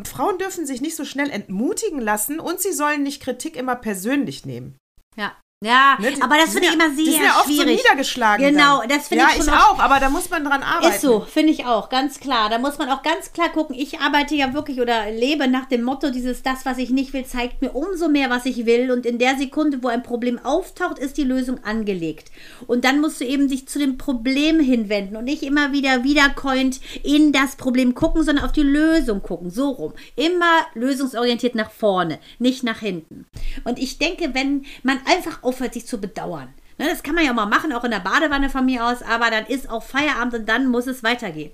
[0.04, 4.46] Frauen dürfen sich nicht so schnell entmutigen lassen und sie sollen nicht Kritik immer persönlich
[4.46, 4.76] nehmen.
[5.16, 5.36] Ja.
[5.62, 6.12] Ja, Ne?
[6.12, 7.66] Die- aber das finde ich ja- immer sehr Die sind ja oft schwierig.
[7.80, 8.46] so niedergeschlagen.
[8.46, 8.88] Genau, dann.
[8.88, 10.94] das finde ja, ich schon ich oft- auch, aber da muss man dran arbeiten.
[10.94, 12.50] Ist so, finde ich auch, ganz klar.
[12.50, 13.76] Da muss man auch ganz klar gucken.
[13.78, 17.24] Ich arbeite ja wirklich oder lebe nach dem Motto, dieses das, was ich nicht will,
[17.24, 18.90] zeigt mir umso mehr, was ich will.
[18.90, 22.30] Und in der Sekunde, wo ein Problem auftaucht, ist die Lösung angelegt.
[22.66, 26.80] Und dann musst du eben dich zu dem Problem hinwenden und nicht immer wieder wiedercoint
[27.04, 29.50] in das Problem gucken, sondern auf die Lösung gucken.
[29.50, 29.92] So rum.
[30.16, 33.26] Immer lösungsorientiert nach vorne, nicht nach hinten.
[33.64, 36.52] Und ich denke, wenn man einfach aufhört, sich zu bedauern.
[36.78, 39.30] Ne, das kann man ja mal machen, auch in der Badewanne von mir aus, aber
[39.30, 41.52] dann ist auch Feierabend und dann muss es weitergehen.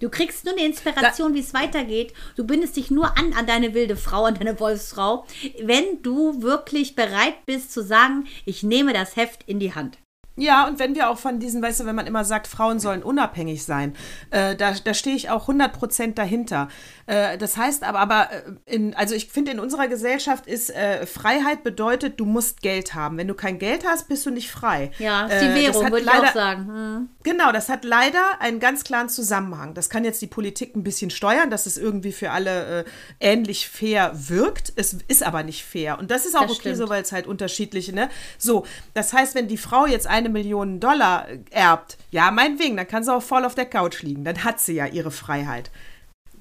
[0.00, 2.12] Du kriegst nur eine Inspiration, wie es weitergeht.
[2.36, 5.26] Du bindest dich nur an an deine wilde Frau, an deine Wolfsfrau,
[5.62, 9.98] wenn du wirklich bereit bist zu sagen, ich nehme das Heft in die Hand.
[10.36, 13.02] Ja, und wenn wir auch von diesen, weißt du, wenn man immer sagt, Frauen sollen
[13.02, 13.94] unabhängig sein,
[14.30, 16.68] äh, da, da stehe ich auch 100% dahinter.
[17.06, 21.06] Äh, das heißt aber, aber äh, in, also ich finde, in unserer Gesellschaft ist äh,
[21.06, 23.16] Freiheit bedeutet, du musst Geld haben.
[23.16, 24.90] Wenn du kein Geld hast, bist du nicht frei.
[24.98, 26.66] Ja, ist Äh, die Währung, würde ich auch sagen.
[26.66, 27.08] Hm.
[27.22, 29.72] Genau, das hat leider einen ganz klaren Zusammenhang.
[29.74, 32.84] Das kann jetzt die Politik ein bisschen steuern, dass es irgendwie für alle äh,
[33.20, 34.72] ähnlich fair wirkt.
[34.76, 35.98] Es ist aber nicht fair.
[35.98, 36.76] Und das ist auch Das okay stimmt.
[36.76, 38.10] so, weil es halt unterschiedliche, ne?
[38.38, 42.88] So, das heißt, wenn die Frau jetzt eine Million Dollar äh, erbt, ja, meinetwegen, dann
[42.88, 44.24] kann sie auch voll auf der Couch liegen.
[44.24, 45.70] Dann hat sie ja ihre Freiheit.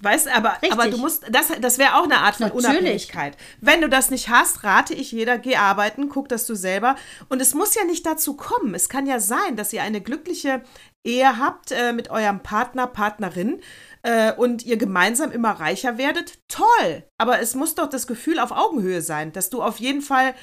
[0.02, 0.74] Weißt aber, Richtig.
[0.74, 2.67] aber du musst, das, das wäre auch eine Art von Natürlich.
[2.69, 3.38] Unabhängigkeit.
[3.62, 6.95] Wenn du das nicht hast, rate ich jeder, geh arbeiten, guck, dass du selber.
[7.30, 8.76] Und es muss ja nicht dazu kommen.
[8.76, 10.62] Es kann ja sein, dass ihr eine glückliche
[11.04, 13.62] Ehe habt äh, mit eurem Partner, Partnerin
[14.02, 16.39] äh, und ihr gemeinsam immer reicher werdet.
[16.50, 17.04] Toll!
[17.17, 20.34] Aber es muss doch das Gefühl auf Augenhöhe sein, dass du auf jeden Fall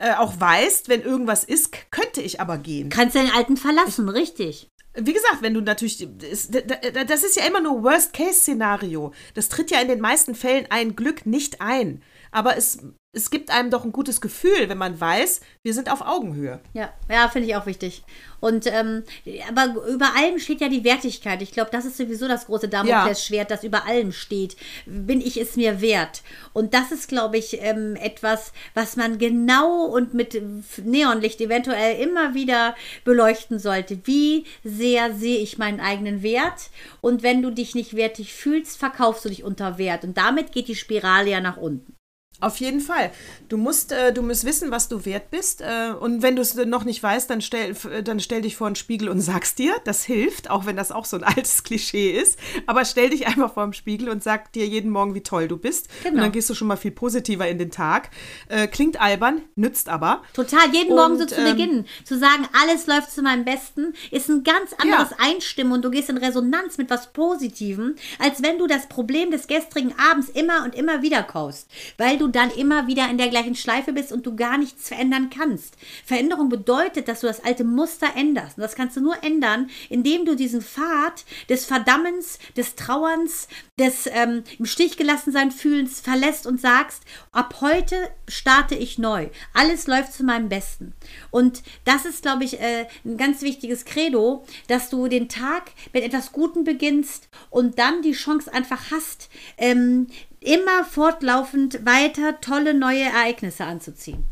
[0.00, 2.88] äh, auch weißt, wenn irgendwas ist, könnte ich aber gehen.
[2.88, 4.68] Kannst den Alten verlassen, richtig.
[4.94, 9.12] Wie gesagt, wenn du natürlich, das ist ja immer nur Worst-Case-Szenario.
[9.34, 12.02] Das tritt ja in den meisten Fällen ein Glück nicht ein.
[12.32, 12.78] Aber es,
[13.12, 16.60] es gibt einem doch ein gutes Gefühl, wenn man weiß, wir sind auf Augenhöhe.
[16.74, 18.04] Ja, ja, finde ich auch wichtig.
[18.38, 19.02] Und ähm,
[19.48, 21.42] aber über allem steht ja die Wertigkeit.
[21.42, 24.56] Ich glaube, das ist sowieso das große Damoklesschwert, das über allem steht.
[24.86, 26.22] Bin ich es mir wert?
[26.52, 30.40] Und das ist, glaube ich, ähm, etwas, was man genau und mit
[30.78, 33.98] Neonlicht eventuell immer wieder beleuchten sollte.
[34.04, 36.70] Wie sehr sehe ich meinen eigenen Wert?
[37.00, 40.04] Und wenn du dich nicht wertig fühlst, verkaufst du dich unter Wert.
[40.04, 41.96] Und damit geht die Spirale ja nach unten.
[42.40, 43.10] Auf jeden Fall.
[43.48, 45.60] Du musst, äh, du musst wissen, was du wert bist.
[45.60, 48.66] Äh, und wenn du es noch nicht weißt, dann stell, f- dann stell dich vor
[48.66, 49.74] einen Spiegel und sag's dir.
[49.84, 52.38] Das hilft, auch wenn das auch so ein altes Klischee ist.
[52.66, 55.56] Aber stell dich einfach vor den Spiegel und sag dir jeden Morgen, wie toll du
[55.56, 55.88] bist.
[56.04, 56.22] Und Genau.
[56.22, 58.10] dann gehst du schon mal viel positiver in den Tag.
[58.48, 60.22] Äh, klingt albern, nützt aber.
[60.34, 61.86] Total, jeden Morgen so Und, zu ähm, beginnen.
[62.04, 66.08] Zu sagen, alles läuft zu meinem Besten, ist ein ganz anderes Einstimmen und du gehst
[66.10, 70.74] in Resonanz mit was Positivem, als wenn du das Problem des gestrigen Abends immer und
[70.74, 71.68] immer wieder kaust.
[71.98, 75.30] Weil du dann immer wieder in der gleichen Schleife bist und du gar nichts verändern
[75.30, 75.76] kannst.
[76.04, 78.56] Veränderung bedeutet, dass du das alte Muster änderst.
[78.56, 84.06] Und das kannst du nur ändern, indem du diesen Pfad des Verdammens, des Trauerns, des
[84.06, 87.96] ähm, im Stich gelassen sein Fühlens verlässt und sagst, ab heute
[88.28, 89.28] starte ich neu.
[89.54, 90.94] Alles läuft zu meinem Besten.
[91.30, 96.04] Und das ist, glaube ich, äh, ein ganz wichtiges Credo, dass du den Tag mit
[96.04, 100.08] etwas Gutem beginnst und dann die Chance einfach hast, ähm,
[100.40, 104.24] immer fortlaufend weiter tolle neue Ereignisse anzuziehen.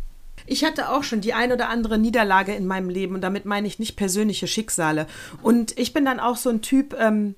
[0.47, 3.66] Ich hatte auch schon die ein oder andere Niederlage in meinem Leben und damit meine
[3.66, 5.07] ich nicht persönliche Schicksale.
[5.42, 7.35] Und ich bin dann auch so ein Typ, ähm,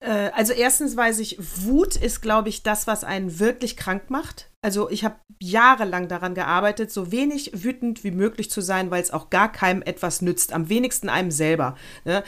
[0.00, 4.48] äh, also erstens weiß ich, Wut ist, glaube ich, das, was einen wirklich krank macht.
[4.62, 9.12] Also ich habe jahrelang daran gearbeitet, so wenig wütend wie möglich zu sein, weil es
[9.12, 11.76] auch gar keinem etwas nützt, am wenigsten einem selber.
[12.04, 12.24] Ne?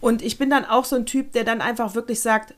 [0.00, 2.54] Und ich bin dann auch so ein Typ, der dann einfach wirklich sagt,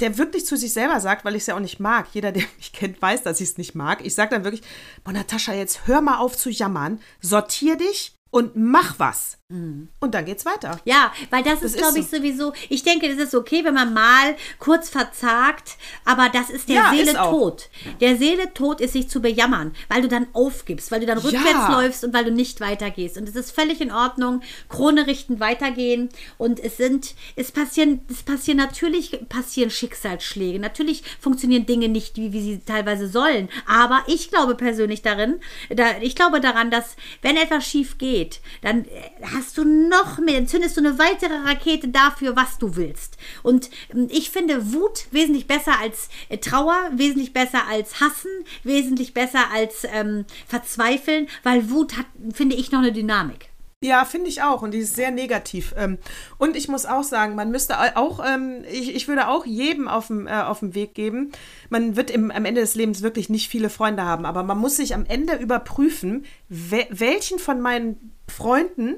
[0.00, 2.06] der wirklich zu sich selber sagt, weil ich es ja auch nicht mag.
[2.12, 4.04] Jeder, der mich kennt, weiß, dass ich es nicht mag.
[4.04, 4.62] Ich sage dann wirklich,
[5.04, 9.38] boah, Natascha, jetzt hör mal auf zu jammern, sortier dich und mach was.
[9.48, 10.80] Und dann geht's weiter.
[10.84, 13.94] Ja, weil das, Das ist, glaube ich, sowieso, ich denke, das ist okay, wenn man
[13.94, 17.68] mal kurz verzagt, aber das ist der Ja, Seele ist tot.
[18.00, 21.68] Der Seele tot ist sich zu bejammern, weil du dann aufgibst, weil du dann rückwärts
[21.68, 21.80] Ja.
[21.80, 23.16] läufst und weil du nicht weitergehst.
[23.18, 26.08] Und es ist völlig in Ordnung, Krone richten, weitergehen.
[26.38, 30.58] Und es sind, es passieren, es passieren natürlich passieren Schicksalsschläge.
[30.58, 33.48] Natürlich funktionieren Dinge nicht, wie, wie sie teilweise sollen.
[33.68, 35.38] Aber ich glaube persönlich darin,
[35.70, 40.38] da, ich glaube daran, dass wenn etwas schief geht, dann äh, hast du noch mehr,
[40.38, 43.16] entzündest du eine weitere Rakete dafür, was du willst.
[43.42, 48.30] Und ähm, ich finde Wut wesentlich besser als äh, Trauer, wesentlich besser als Hassen,
[48.64, 53.50] wesentlich besser als ähm, Verzweifeln, weil Wut hat, finde ich, noch eine Dynamik.
[53.84, 54.62] Ja, finde ich auch.
[54.62, 55.74] Und die ist sehr negativ.
[55.76, 55.98] Ähm,
[56.38, 60.06] Und ich muss auch sagen, man müsste au- auch, ähm, ich, würde auch jedem auf
[60.06, 61.30] dem, äh, auf dem Weg geben.
[61.68, 64.76] Man wird im, am Ende des Lebens wirklich nicht viele Freunde haben, aber man muss
[64.76, 68.96] sich am Ende überprüfen, we welchen von meinen Freunden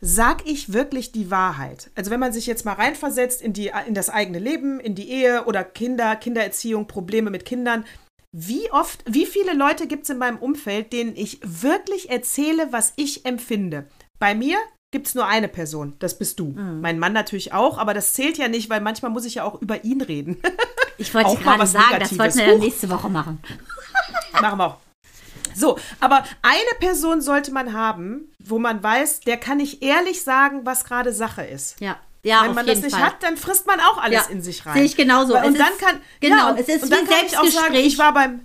[0.00, 1.90] sag ich wirklich die Wahrheit.
[1.94, 5.10] Also wenn man sich jetzt mal reinversetzt in, die, in das eigene Leben, in die
[5.10, 7.84] Ehe oder Kinder, Kindererziehung, Probleme mit Kindern,
[8.32, 12.92] wie oft, wie viele Leute gibt es in meinem Umfeld, denen ich wirklich erzähle, was
[12.96, 13.86] ich empfinde?
[14.18, 14.58] Bei mir
[14.90, 16.54] gibt es nur eine Person, das bist du.
[16.54, 19.60] Mein Mann natürlich auch, aber das zählt ja nicht, weil manchmal muss ich ja auch
[19.60, 20.36] über ihn reden.
[20.98, 22.18] Ich wollte gerade was sagen, das Negatives.
[22.18, 22.64] wollten wir Huch.
[22.64, 23.38] nächste Woche machen.
[24.40, 24.76] Machen wir auch.
[25.54, 30.60] So, aber eine Person sollte man haben, wo man weiß, der kann nicht ehrlich sagen,
[30.64, 31.80] was gerade Sache ist.
[31.80, 31.96] Ja.
[32.22, 33.04] Ja, Wenn man das nicht Fall.
[33.04, 34.74] hat, dann frisst man auch alles Ja, in sich rein.
[34.74, 35.36] sehe ich genauso.
[35.36, 37.44] Und Es dann ist- kann genau, ja, und, es ist und dann kann ich auch
[37.46, 38.40] sagen, ich war beim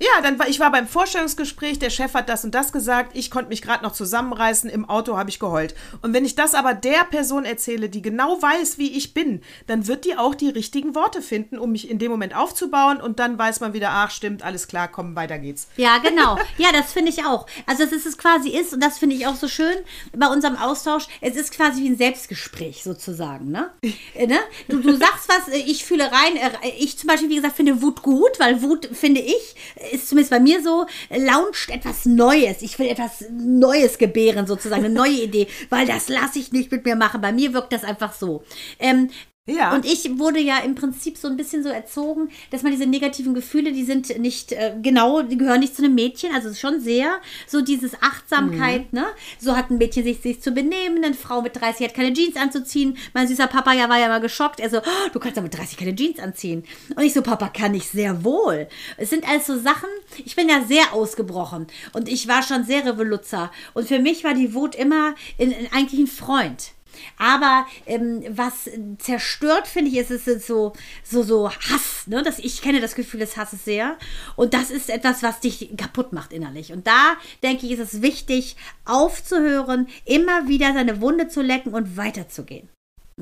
[0.00, 3.30] ja, dann war ich war beim Vorstellungsgespräch, der Chef hat das und das gesagt, ich
[3.30, 5.74] konnte mich gerade noch zusammenreißen, im Auto habe ich geheult.
[6.00, 9.86] Und wenn ich das aber der Person erzähle, die genau weiß, wie ich bin, dann
[9.86, 13.38] wird die auch die richtigen Worte finden, um mich in dem Moment aufzubauen und dann
[13.38, 15.68] weiß man wieder, ach stimmt, alles klar, komm, weiter geht's.
[15.76, 16.38] Ja, genau.
[16.56, 17.46] Ja, das finde ich auch.
[17.66, 19.76] Also, dass es quasi ist, und das finde ich auch so schön
[20.16, 23.70] bei unserem Austausch, es ist quasi wie ein Selbstgespräch sozusagen, ne?
[24.14, 24.38] Äh, ne?
[24.68, 27.82] Du, du sagst was, äh, ich fühle rein, äh, ich zum Beispiel, wie gesagt, finde
[27.82, 29.56] Wut gut, weil Wut, finde ich,
[29.92, 32.62] ist zumindest bei mir so, launcht etwas Neues.
[32.62, 36.84] Ich will etwas Neues gebären sozusagen, eine neue Idee, weil das lasse ich nicht mit
[36.84, 37.20] mir machen.
[37.20, 38.42] Bei mir wirkt das einfach so.
[38.78, 39.10] Ähm,
[39.50, 39.74] Ja.
[39.74, 43.34] Und ich wurde ja im Prinzip so ein bisschen so erzogen, dass man diese negativen
[43.34, 46.34] Gefühle, die sind nicht äh, genau, die gehören nicht zu einem Mädchen.
[46.34, 49.00] Also schon sehr so dieses Achtsamkeit, Mhm.
[49.00, 49.06] ne?
[49.38, 52.36] So hat ein Mädchen sich, sich zu benehmen, eine Frau mit 30 hat keine Jeans
[52.36, 52.96] anzuziehen.
[53.14, 54.60] Mein süßer Papa ja war ja mal geschockt.
[54.60, 56.64] Er so, oh, du kannst ja mit 30 keine Jeans anziehen.
[56.94, 58.68] Und ich so, Papa, kann ich sehr wohl.
[58.96, 59.88] Es sind also Sachen,
[60.24, 63.50] ich bin ja sehr ausgebrochen und ich war schon sehr Revoluzer.
[63.74, 66.72] Und für mich war die Wut immer in, in eigentlich ein Freund.
[67.18, 70.72] Aber ähm, was zerstört, finde ich, ist es ist so,
[71.04, 72.06] so, so Hass.
[72.06, 72.22] Ne?
[72.22, 73.96] Das, ich kenne das Gefühl des Hasses sehr.
[74.36, 76.72] Und das ist etwas, was dich kaputt macht innerlich.
[76.72, 81.96] Und da, denke ich, ist es wichtig, aufzuhören, immer wieder seine Wunde zu lecken und
[81.96, 82.68] weiterzugehen.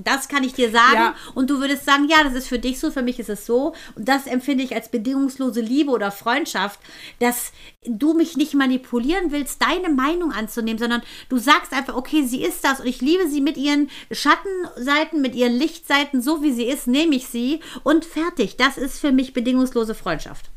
[0.04, 0.94] Das kann ich dir sagen.
[0.94, 1.14] Ja.
[1.34, 3.74] Und du würdest sagen, ja, das ist für dich so, für mich ist es so.
[3.94, 6.80] Und das empfinde ich als bedingungslose Liebe oder Freundschaft,
[7.20, 7.52] dass
[7.84, 12.64] du mich nicht manipulieren willst, deine Meinung anzunehmen, sondern du sagst einfach, okay, sie ist
[12.64, 16.86] das und ich liebe sie mit ihren Schattenseiten, mit ihren Lichtseiten, so wie sie ist,
[16.86, 18.56] nehme ich sie und fertig.
[18.56, 20.50] Das ist für mich bedingungslose Freundschaft.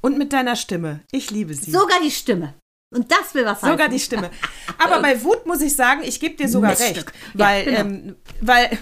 [0.00, 1.00] Und mit deiner Stimme.
[1.10, 1.70] Ich liebe sie.
[1.70, 2.54] Sogar die Stimme.
[2.90, 3.90] Und das will was Sogar heißen.
[3.90, 4.30] die Stimme.
[4.78, 7.08] Aber bei Wut muss ich sagen, ich gebe dir sogar Miststück.
[7.08, 7.12] recht.
[7.34, 7.80] Ja, Weil, genau.
[7.80, 8.78] ähm, weil,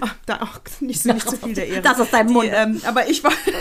[0.00, 1.82] ach, da auch nicht so, nicht so viel der Ehre.
[1.82, 2.50] Das aus deinem Die, Mund.
[2.52, 3.36] Ähm, aber ich wollte.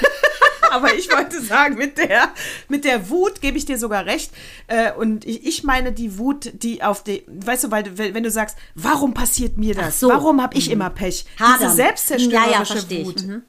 [0.71, 2.33] Aber ich wollte sagen, mit der,
[2.67, 4.31] mit der Wut gebe ich dir sogar recht.
[4.67, 8.23] Äh, und ich, ich meine die Wut, die auf die, weißt du, weil du- wenn
[8.23, 9.99] du sagst, warum passiert mir das?
[10.01, 10.09] So.
[10.09, 11.25] Warum habe ich immer Pech?
[11.39, 11.59] Hadern.
[11.61, 13.05] Diese selbstzerstörerische Ja, ja.
[13.05, 13.43] Wut, Mhm.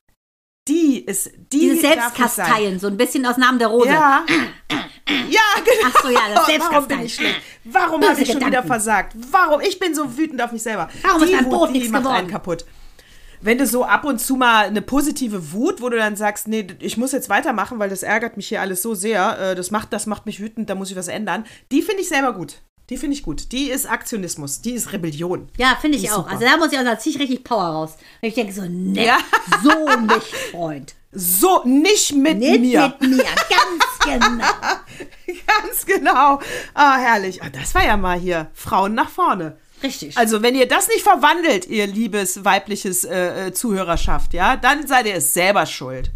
[0.68, 1.92] Die ist, die sein.
[1.92, 3.88] Selbstkasteien, so ein bisschen aus Namen der Rose.
[3.88, 4.24] Ja.
[4.28, 5.92] Ja, genau.
[5.94, 7.40] Ach so, ja, das Warum bin ich schlecht?
[7.64, 8.68] Warum habe ich schon wieder Gedanken.
[8.68, 9.16] versagt?
[9.30, 9.60] Warum?
[9.60, 10.88] Ich bin so wütend auf mich selber.
[11.02, 12.18] Warum ist die dein Brot Wut, die nichts macht geworden?
[12.18, 12.64] einen kaputt.
[13.40, 16.66] Wenn du so ab und zu mal eine positive Wut, wo du dann sagst, nee,
[16.80, 19.92] ich muss jetzt weitermachen, weil das ärgert mich hier alles so sehr, äh, das macht,
[19.92, 22.62] das macht mich wütend, da muss ich was ändern, die finde ich selber gut.
[22.90, 23.50] Die finde ich gut.
[23.52, 25.48] Die ist Aktionismus, die ist Rebellion.
[25.56, 26.18] Ja, finde ich auch.
[26.18, 26.30] super.
[26.30, 27.90] Also da muss ich auch sagen, ziehe ich richtig Power raus.
[28.22, 29.18] Und ich denke so, ne, Ja.
[29.64, 30.94] so nicht, Freund.
[31.12, 32.94] So, nicht mit Nicht mir.
[33.00, 34.44] mit mir, ganz genau.
[35.46, 36.40] Ganz genau.
[36.74, 37.42] Ah, herrlich.
[37.42, 38.48] Ah, das war ja mal hier.
[38.54, 39.56] Frauen nach vorne.
[39.82, 40.16] Richtig.
[40.16, 45.06] Also, wenn ihr das nicht verwandelt, ihr liebes weibliches äh, äh, Zuhörerschaft, ja, dann seid
[45.06, 46.10] ihr es selber schuld.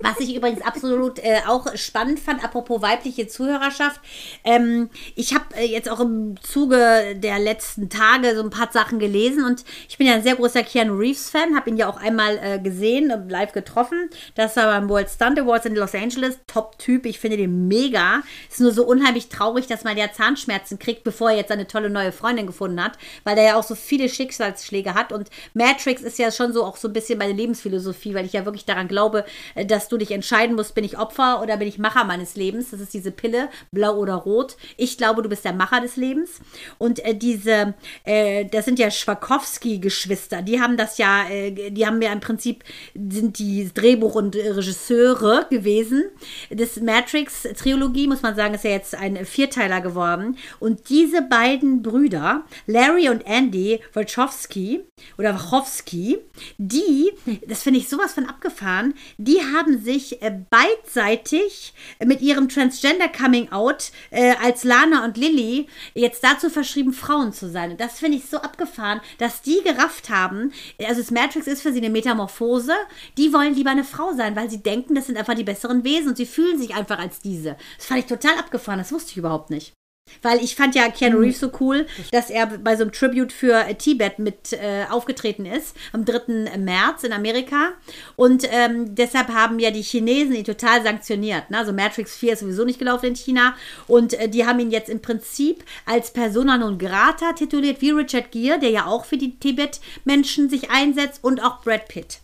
[0.00, 4.00] Was ich übrigens absolut äh, auch spannend fand, apropos weibliche Zuhörerschaft.
[4.44, 8.98] Ähm, ich habe äh, jetzt auch im Zuge der letzten Tage so ein paar Sachen
[8.98, 12.38] gelesen und ich bin ja ein sehr großer Keanu Reeves-Fan, habe ihn ja auch einmal
[12.42, 14.10] äh, gesehen, live getroffen.
[14.34, 16.38] Das war beim World Stunt Awards in Los Angeles.
[16.46, 18.22] Top-Typ, ich finde den mega.
[18.48, 21.90] Ist nur so unheimlich traurig, dass man ja Zahnschmerzen kriegt, bevor er jetzt eine tolle
[21.90, 25.12] neue Freundin gefunden hat, weil er ja auch so viele Schicksalsschläge hat.
[25.12, 28.44] Und Matrix ist ja schon so auch so ein bisschen meine Lebensphilosophie, weil ich ja
[28.44, 31.78] wirklich daran glaube, äh, dass du dich entscheiden musst, bin ich Opfer oder bin ich
[31.78, 32.70] Macher meines Lebens.
[32.70, 34.56] Das ist diese Pille, blau oder rot.
[34.76, 36.40] Ich glaube, du bist der Macher des Lebens.
[36.78, 42.00] Und äh, diese, äh, das sind ja Schwakowski-Geschwister, die haben das ja, äh, die haben
[42.02, 46.04] ja im Prinzip, sind die Drehbuch- und äh, Regisseure gewesen.
[46.50, 50.36] Das Matrix-Trilogie, muss man sagen, ist ja jetzt ein Vierteiler geworden.
[50.58, 54.80] Und diese beiden Brüder, Larry und Andy Wachowski
[55.18, 56.18] oder Wachowski,
[56.58, 57.12] die,
[57.46, 64.34] das finde ich sowas von abgefahren, die haben sich äh, beidseitig mit ihrem Transgender-Coming-out äh,
[64.42, 67.72] als Lana und Lilly jetzt dazu verschrieben, Frauen zu sein.
[67.72, 70.52] Und das finde ich so abgefahren, dass die gerafft haben,
[70.86, 72.74] also das Matrix ist für sie eine Metamorphose,
[73.16, 76.08] die wollen lieber eine Frau sein, weil sie denken, das sind einfach die besseren Wesen
[76.08, 77.56] und sie fühlen sich einfach als diese.
[77.76, 79.72] Das fand ich total abgefahren, das wusste ich überhaupt nicht.
[80.22, 83.54] Weil ich fand ja Keanu Reeves so cool, dass er bei so einem Tribute für
[83.54, 86.58] äh, Tibet mit äh, aufgetreten ist, am 3.
[86.58, 87.70] März in Amerika.
[88.16, 91.50] Und ähm, deshalb haben ja die Chinesen ihn total sanktioniert.
[91.50, 91.58] Ne?
[91.58, 93.56] Also Matrix 4 ist sowieso nicht gelaufen in China.
[93.86, 98.30] Und äh, die haben ihn jetzt im Prinzip als Persona non grata tituliert, wie Richard
[98.30, 102.20] Gere, der ja auch für die Tibet-Menschen sich einsetzt, und auch Brad Pitt.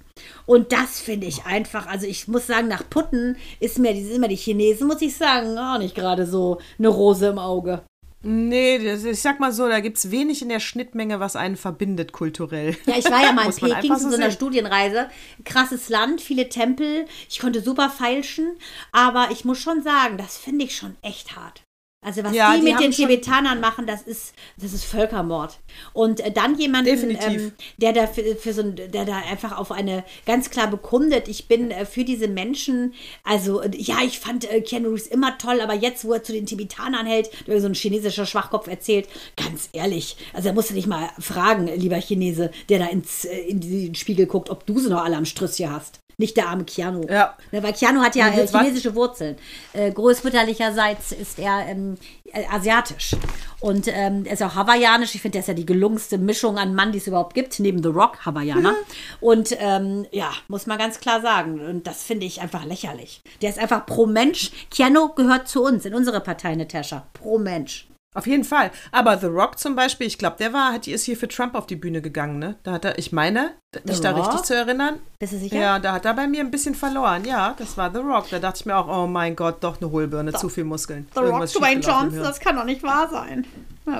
[0.47, 4.29] Und das finde ich einfach, also ich muss sagen, nach Putten ist mir die, immer
[4.29, 7.83] die Chinesen, muss ich sagen, auch nicht gerade so eine Rose im Auge.
[8.23, 11.57] Nee, das, ich sag mal so, da gibt es wenig in der Schnittmenge, was einen
[11.57, 12.77] verbindet kulturell.
[12.87, 14.33] Ja, ich war ja mal in Peking zu so so einer.
[14.33, 15.09] Studienreise.
[15.45, 17.07] Krasses Land, viele Tempel.
[17.29, 18.57] Ich konnte super feilschen.
[18.91, 21.63] Aber ich muss schon sagen, das finde ich schon echt hart.
[22.07, 25.59] Also was Ja, die, die mit den Tibetanern machen, das ist, das ist Völkermord.
[25.93, 29.73] Und äh, dann jemanden, ähm, der da für, für so ein, der da einfach auf
[29.73, 32.95] eine ganz klar bekundet, ich bin äh, für diese Menschen,
[33.25, 36.33] also äh, ja, ich fand äh, Keanu Reeves immer toll, aber jetzt, wo er zu
[36.33, 41.11] den Tibetanern hält, so ein chinesischer Schwachkopf erzählt, ganz ehrlich, also er musste dich mal
[41.19, 45.03] fragen, lieber Chinese, der da ins, äh, in den Spiegel guckt, ob du sie noch
[45.05, 46.06] alle am Strüsschen hast.
[46.19, 47.07] Nicht der arme Keanu.
[47.09, 47.37] Ja.
[47.53, 49.37] Ne, Weil Keanu hat ja äh, chinesische Wurzeln.
[49.75, 51.99] Äh, großmütterlicherseits ist er ähm,
[52.33, 53.15] äh, asiatisch.
[53.61, 55.15] Und ähm, er ist auch hawaiianisch.
[55.15, 57.83] Ich finde, der ist ja die gelungenste Mischung an Mann, die es überhaupt gibt, neben
[57.83, 58.75] The Rock, Hawaiianer.
[59.21, 61.61] Und ähm, ja, muss man ganz klar sagen.
[61.61, 63.21] Und das finde ich einfach lächerlich.
[63.43, 64.53] Der ist einfach pro Mensch.
[64.71, 67.07] Keanu gehört zu uns, in unsere Partei, Natascha.
[67.13, 67.89] Pro Mensch.
[68.17, 68.71] Auf jeden Fall.
[68.93, 71.67] Aber The Rock zum Beispiel, ich glaube, der war, hat, ist hier für Trump auf
[71.67, 72.57] die Bühne gegangen, ne?
[72.63, 73.53] Da hat er, ich meine,
[73.85, 74.27] mich da Rock?
[74.27, 75.01] richtig zu erinnern.
[75.19, 75.57] Bist du sicher?
[75.57, 77.27] Ja, da hat er bei mir ein bisschen verloren.
[77.27, 78.31] Ja, das war The Rock.
[78.31, 81.07] Da dachte ich mir auch, oh mein Gott, doch eine Hohlbirne, zu viel Muskeln.
[81.13, 83.47] The Rock, Irgendwas Dwayne schiefgelaufen im Johnson, das kann doch nicht wahr sein.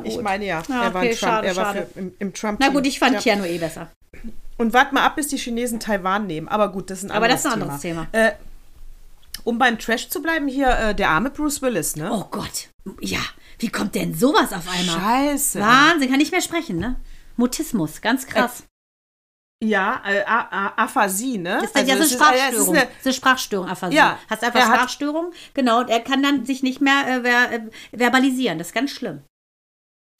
[0.05, 2.59] Ich meine ja, Ah, er war, okay, Trump, schade, er war für, im, im trump
[2.59, 3.21] Na gut, ich fand ja.
[3.21, 3.89] Keanu eh besser.
[4.57, 6.49] Und wart mal ab, bis die Chinesen Taiwan nehmen.
[6.49, 8.07] Aber gut, das ist ein Aber anderes das ist ein anderes Thema.
[8.13, 8.33] Äh,
[9.45, 12.11] um beim Trash zu bleiben, hier äh, der arme Bruce Willis, ne?
[12.11, 12.69] Oh Gott.
[13.01, 13.21] Ja,
[13.59, 15.01] wie kommt denn sowas auf einmal?
[15.01, 15.61] Scheiße.
[15.61, 16.97] Wahnsinn, kann nicht mehr sprechen, ne?
[17.37, 18.65] Mutismus, ganz krass.
[19.65, 21.59] Ja, äh, A- A- Aphasie, ne?
[21.63, 22.77] Das ist, ja, Also so eine es ist, äh, ist Sprachstörung.
[22.77, 23.97] eine- Das ist eine Sprachstörung, Aphasie.
[23.97, 27.61] Ja, Hast einfach Sprachstörung, genau, und er kann dann sich nicht mehr äh, ver äh,
[27.93, 28.59] verbalisieren.
[28.59, 29.23] Das ist ganz schlimm.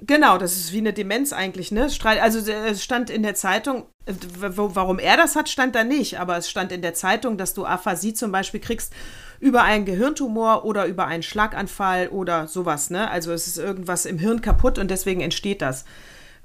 [0.03, 1.89] Genau, das ist wie eine Demenz eigentlich, ne?
[2.05, 6.19] Also äh, es stand in der Zeitung, äh, warum er das hat, stand da nicht,
[6.19, 8.93] aber es stand in der Zeitung, dass du Aphasie zum Beispiel kriegst
[9.41, 13.11] über einen Gehirntumor oder über einen Schlaganfall oder sowas, ne?
[13.11, 15.85] Also es ist irgendwas im Hirn kaputt und deswegen entsteht das.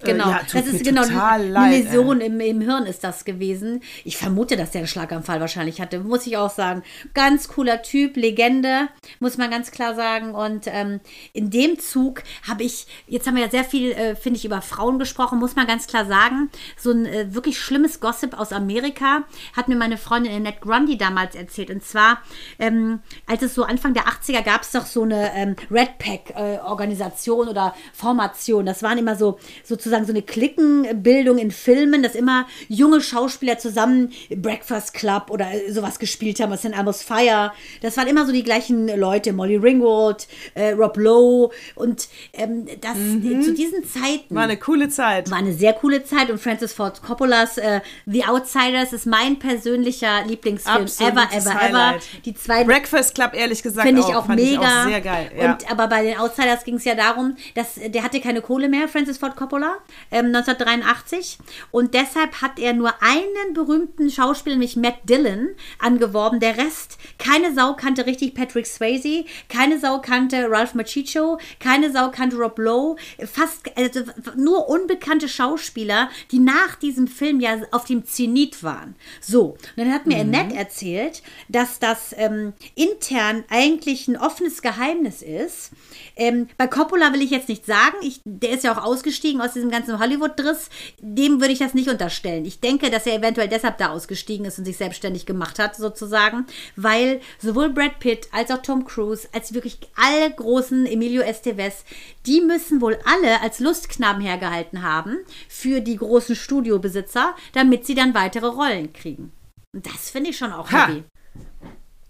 [0.04, 1.70] Äh, Genau, ja, das ist genau eine.
[1.70, 3.82] Läsion im, im Hirn ist das gewesen.
[4.04, 6.84] Ich vermute, dass der einen Schlaganfall wahrscheinlich hatte, muss ich auch sagen.
[7.14, 8.90] Ganz cooler Typ, Legende,
[9.20, 10.34] muss man ganz klar sagen.
[10.34, 11.00] Und ähm,
[11.34, 14.62] in dem Zug habe ich, jetzt haben wir ja sehr viel, äh, finde ich, über
[14.62, 16.50] Frauen gesprochen, muss man ganz klar sagen.
[16.78, 19.24] So ein äh, wirklich schlimmes Gossip aus Amerika
[19.56, 21.70] hat mir meine Freundin Annette Grundy damals erzählt.
[21.70, 22.22] Und zwar,
[22.60, 27.48] ähm, als es so Anfang der 80er gab es doch so eine ähm, Red Pack-Organisation
[27.48, 28.66] oder Formation.
[28.66, 34.12] Das waren immer so sozusagen so eine Klickenbildung in Filmen, dass immer junge Schauspieler zusammen
[34.36, 37.52] Breakfast Club oder äh, sowas gespielt haben, was in Amos Fire.
[37.82, 42.96] Das waren immer so die gleichen Leute, Molly Ringwald, äh, Rob Lowe und ähm, das
[42.96, 45.30] zu diesen Zeiten War eine coole Zeit.
[45.30, 50.24] war eine sehr coole Zeit und Francis Ford Coppolas äh, The Outsiders ist mein persönlicher
[50.26, 51.60] Lieblingsfilm ever, Absolutes ever, ever.
[51.62, 52.02] Highlight.
[52.26, 54.52] Die zwei Breakfast Club, ehrlich gesagt, Finde ich auch, auch mega.
[54.52, 55.32] Ich auch sehr geil.
[55.38, 55.52] Ja.
[55.54, 58.88] Und aber bei den Outsiders ging es ja darum, dass der hatte keine Kohle mehr,
[58.88, 59.78] Francis Ford Coppola,
[60.12, 61.40] ähm, 1983.
[61.72, 66.40] Und deshalb hat er nur einen berühmten Schauspieler, nämlich Matt Dillon, angeworben.
[66.40, 72.12] Der Rest, keine Sau kannte richtig Patrick Swayze, keine Sau kannte Ralph Macchio, keine Sau
[72.12, 72.96] kannte Rob Lowe.
[73.26, 74.02] Fast also,
[74.36, 78.96] nur unbekannte Schauspieler, die nach diesem Film ja auf dem Zenit waren.
[79.20, 85.22] So, und dann hat mir Annette erzählt, dass das ähm, intern eigentlich ein offenes Geheimnis
[85.22, 85.72] ist.
[86.16, 89.54] Ähm, bei Coppola will ich jetzt nicht sagen, ich, der ist ja auch ausgestiegen aus
[89.54, 90.70] diesem ganzen Hollywood-Driss.
[91.00, 92.46] Dem würde ich das nicht unterstellen.
[92.46, 96.46] Ich denke, dass er eventuell deshalb da ausgestiegen ist und sich selbstständig gemacht hat, sozusagen,
[96.76, 101.86] weil sowohl Brad Pitt als auch Tom Cruise, als wirklich alle großen Emilio Estevez,
[102.26, 105.18] die müssen wohl alle als Lustknaben hergehalten haben
[105.48, 109.32] für die großen Studiobesitzer, damit sie dann weitere Rollen kriegen.
[109.74, 110.88] Und das finde ich schon auch Ha.
[110.88, 111.04] heavy.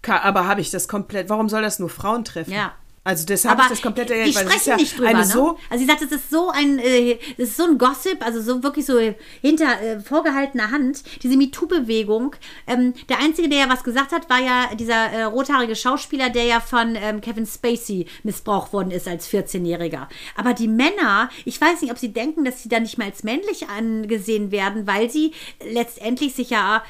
[0.08, 2.52] Aber habe ich das komplett, warum soll das nur Frauen treffen?
[2.52, 2.74] Ja.
[3.04, 5.08] Also deshalb Aber ist das komplette die das sprechen ja nicht drüber.
[5.08, 5.24] Eine Ne?
[5.24, 8.40] so, also sie sagt, es ist so ein, äh, es ist so ein Gossip, also
[8.40, 8.98] so wirklich so
[9.40, 11.02] hinter äh, vorgehaltener Hand.
[11.22, 12.36] Diese MeToo-Bewegung.
[12.68, 16.44] Ähm, der einzige, der ja was gesagt hat, war ja dieser äh, rothaarige Schauspieler, der
[16.44, 20.06] ja von ähm, Kevin Spacey missbraucht worden ist als 14-Jähriger.
[20.36, 23.24] Aber die Männer, ich weiß nicht, ob sie denken, dass sie dann nicht mehr als
[23.24, 26.84] männlich angesehen werden, weil sie letztendlich sich ja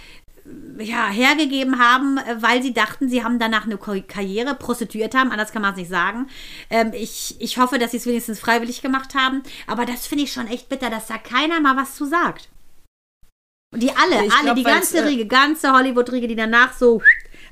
[0.78, 5.52] ja, hergegeben haben, äh, weil sie dachten, sie haben danach eine Karriere, prostituiert haben, anders
[5.52, 6.28] kann man es nicht sagen.
[6.70, 10.32] Ähm, ich, ich hoffe, dass sie es wenigstens freiwillig gemacht haben, aber das finde ich
[10.32, 12.48] schon echt bitter, dass da keiner mal was zu sagt.
[13.72, 17.00] Und die alle, Ich alle, glaub, die ganze äh, Riege, ganze Hollywood-Riege, die danach so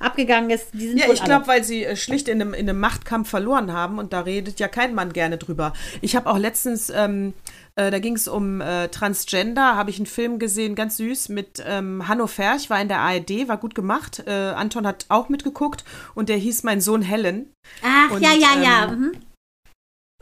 [0.00, 2.80] abgegangen ist, die sind Ja, ich glaube, weil sie äh, schlicht in einem, in einem
[2.80, 5.72] Machtkampf verloren haben und da redet ja kein Mann gerne drüber.
[6.00, 7.34] Ich habe auch letztens, ähm,
[7.76, 11.62] äh, da ging es um äh, Transgender, habe ich einen Film gesehen, ganz süß, mit
[11.66, 14.24] ähm, Hanno Ferch, war in der ARD, war gut gemacht.
[14.26, 15.84] Äh, Anton hat auch mitgeguckt
[16.14, 17.52] und der hieß Mein Sohn Helen.
[17.82, 18.84] Ach, und, ja, ja, ja.
[18.84, 19.12] ähm, Mhm.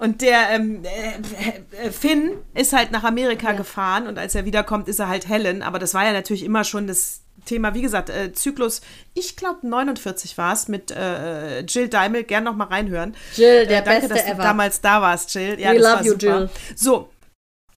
[0.01, 4.87] Und der ähm, äh, äh, Finn ist halt nach Amerika gefahren und als er wiederkommt,
[4.87, 5.61] ist er halt Helen.
[5.61, 8.81] Aber das war ja natürlich immer schon das Thema, wie gesagt, äh, Zyklus,
[9.15, 13.17] ich glaube 49 war es, mit äh, Jill Daimel, gern noch mal reinhören.
[13.35, 14.43] Jill, der äh, danke, Beste dass du ever.
[14.43, 15.59] damals da warst, Jill.
[15.59, 16.39] Ja, We das love you, super.
[16.39, 16.51] Jill.
[16.77, 17.09] So.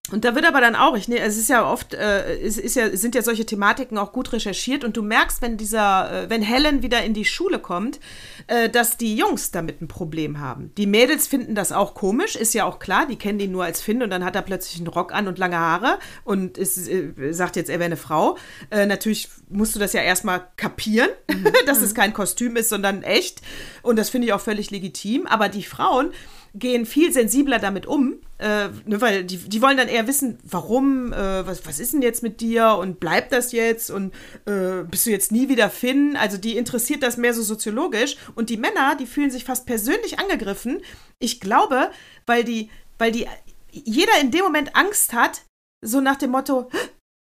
[0.10, 2.76] Und da wird aber dann auch, ich ne, es ist ja oft, äh, es ist
[2.76, 6.42] ja, sind ja solche Thematiken auch gut recherchiert und du merkst, wenn dieser, äh, wenn
[6.42, 8.00] Helen wieder in die Schule kommt,
[8.48, 10.72] äh, dass die Jungs damit ein Problem haben.
[10.76, 13.80] Die Mädels finden das auch komisch, ist ja auch klar, die kennen ihn nur als
[13.80, 17.32] Finn und dann hat er plötzlich einen Rock an und lange Haare und ist, äh,
[17.32, 18.40] sagt jetzt, er wäre eine Frau.
[18.72, 21.54] Äh, natürlich musst du das ja erstmal kapieren, mhm.
[21.68, 23.42] dass es kein Kostüm ist, sondern echt.
[23.84, 25.28] Und das finde ich auch völlig legitim.
[25.28, 26.12] Aber die Frauen,
[26.54, 31.14] gehen viel sensibler damit um, äh, ne, weil die, die wollen dann eher wissen, warum,
[31.14, 34.14] äh, was, was ist denn jetzt mit dir und bleibt das jetzt und
[34.46, 36.18] äh, bist du jetzt nie wieder Finn?
[36.18, 40.20] Also die interessiert das mehr so soziologisch und die Männer, die fühlen sich fast persönlich
[40.20, 40.82] angegriffen.
[41.20, 41.92] Ich glaube,
[42.26, 43.28] weil die, weil die,
[43.72, 45.44] jeder in dem Moment Angst hat,
[45.84, 46.70] so nach dem Motto,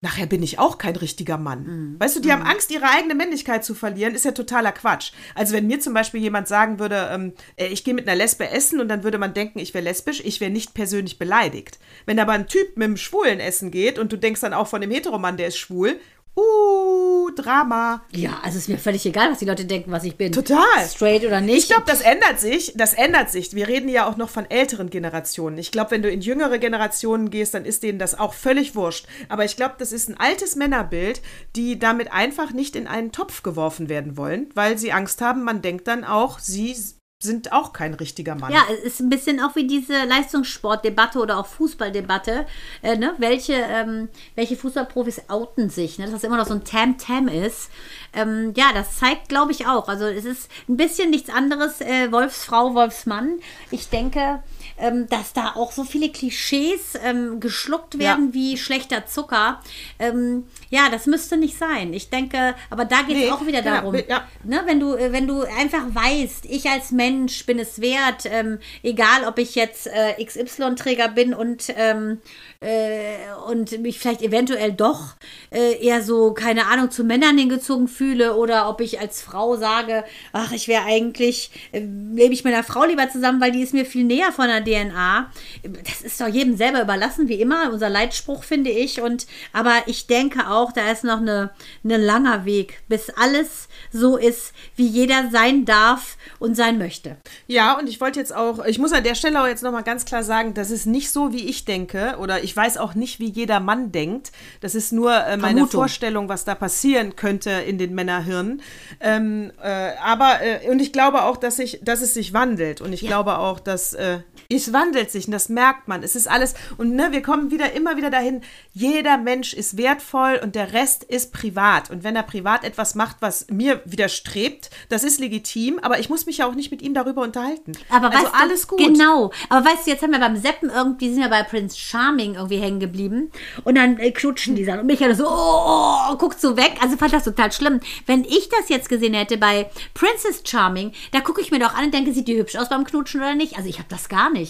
[0.01, 1.63] nachher bin ich auch kein richtiger Mann.
[1.63, 1.99] Mhm.
[1.99, 2.33] Weißt du, die mhm.
[2.33, 5.11] haben Angst, ihre eigene Männlichkeit zu verlieren, ist ja totaler Quatsch.
[5.35, 8.49] Also wenn mir zum Beispiel jemand sagen würde, ähm, äh, ich gehe mit einer Lesbe
[8.49, 11.79] essen und dann würde man denken, ich wäre lesbisch, ich wäre nicht persönlich beleidigt.
[12.05, 14.81] Wenn aber ein Typ mit einem Schwulen essen geht und du denkst dann auch von
[14.81, 15.99] dem Heteromann, der ist schwul,
[16.33, 16.90] Uh,
[17.35, 18.03] Drama.
[18.11, 20.31] Ja, also ist mir völlig egal, was die Leute denken, was ich bin.
[20.31, 20.59] Total.
[20.87, 21.57] Straight oder nicht.
[21.59, 22.73] Ich glaube, das ändert sich.
[22.75, 23.53] Das ändert sich.
[23.53, 25.57] Wir reden ja auch noch von älteren Generationen.
[25.57, 29.07] Ich glaube, wenn du in jüngere Generationen gehst, dann ist denen das auch völlig wurscht.
[29.29, 31.21] Aber ich glaube, das ist ein altes Männerbild,
[31.55, 35.61] die damit einfach nicht in einen Topf geworfen werden wollen, weil sie Angst haben, man
[35.61, 36.75] denkt dann auch, sie
[37.23, 38.51] sind auch kein richtiger Mann.
[38.51, 42.45] Ja, es ist ein bisschen auch wie diese Leistungssportdebatte oder auch Fußballdebatte.
[42.81, 43.13] Äh, ne?
[43.17, 45.99] welche, ähm, welche Fußballprofis outen sich?
[45.99, 46.05] Ne?
[46.05, 47.69] Dass das immer noch so ein Tam-Tam ist.
[48.13, 49.87] Ähm, ja, das zeigt, glaube ich, auch.
[49.87, 53.39] Also es ist ein bisschen nichts anderes, äh, Wolfsfrau, Wolfsmann.
[53.71, 54.43] Ich denke,
[54.77, 58.33] ähm, dass da auch so viele Klischees ähm, geschluckt werden ja.
[58.33, 59.61] wie schlechter Zucker.
[59.99, 61.93] Ähm, ja, das müsste nicht sein.
[61.93, 63.95] Ich denke, aber da geht es nee, auch wieder genau, darum.
[64.07, 64.27] Ja.
[64.43, 68.59] Ne, wenn, du, äh, wenn du einfach weißt, ich als Mensch bin es wert, ähm,
[68.83, 72.19] egal ob ich jetzt äh, XY-Träger bin und ähm,
[72.61, 75.15] äh, und mich vielleicht eventuell doch
[75.51, 80.03] äh, eher so, keine Ahnung, zu Männern hingezogen fühle oder ob ich als Frau sage,
[80.31, 83.85] ach, ich wäre eigentlich, äh, lebe ich meiner Frau lieber zusammen, weil die ist mir
[83.85, 85.31] viel näher von der DNA.
[85.63, 89.01] Das ist doch jedem selber überlassen, wie immer, unser Leitspruch, finde ich.
[89.01, 91.49] Und aber ich denke auch, da ist noch eine,
[91.83, 97.17] ein langer Weg, bis alles so ist, wie jeder sein darf und sein möchte.
[97.47, 100.05] Ja, und ich wollte jetzt auch, ich muss an der Stelle auch jetzt nochmal ganz
[100.05, 103.29] klar sagen, das ist nicht so, wie ich denke oder ich weiß auch nicht, wie
[103.29, 104.31] jeder Mann denkt.
[104.59, 105.81] Das ist nur äh, meine Vermutung.
[105.81, 108.61] Vorstellung, was da passieren könnte in den Männerhirnen.
[108.99, 112.93] Ähm, äh, aber, äh, und ich glaube auch, dass, ich, dass es sich wandelt und
[112.93, 113.09] ich ja.
[113.09, 114.19] glaube auch, dass äh,
[114.55, 116.03] es wandelt sich und das merkt man.
[116.03, 118.41] Es ist alles, und ne, wir kommen wieder immer wieder dahin,
[118.73, 121.89] jeder Mensch ist wertvoll und der Rest ist privat.
[121.89, 126.25] Und wenn er privat etwas macht, was mir widerstrebt, das ist legitim, aber ich muss
[126.25, 127.73] mich ja auch nicht mit ihm darüber unterhalten.
[127.89, 128.79] Aber also weißt alles du, gut.
[128.79, 129.31] Genau.
[129.49, 132.57] Aber weißt du, jetzt haben wir beim Seppen irgendwie, sind wir bei Prince Charming irgendwie
[132.57, 133.31] hängen geblieben
[133.63, 136.77] und dann äh, knutschen die dann und Michael so, oh, oh, oh, guckt so weg.
[136.81, 137.79] Also fand das total schlimm.
[138.05, 141.85] Wenn ich das jetzt gesehen hätte bei Princess Charming, da gucke ich mir doch an
[141.85, 143.57] und denke, sieht die hübsch aus beim Knutschen oder nicht?
[143.57, 144.40] Also ich habe das gar nicht.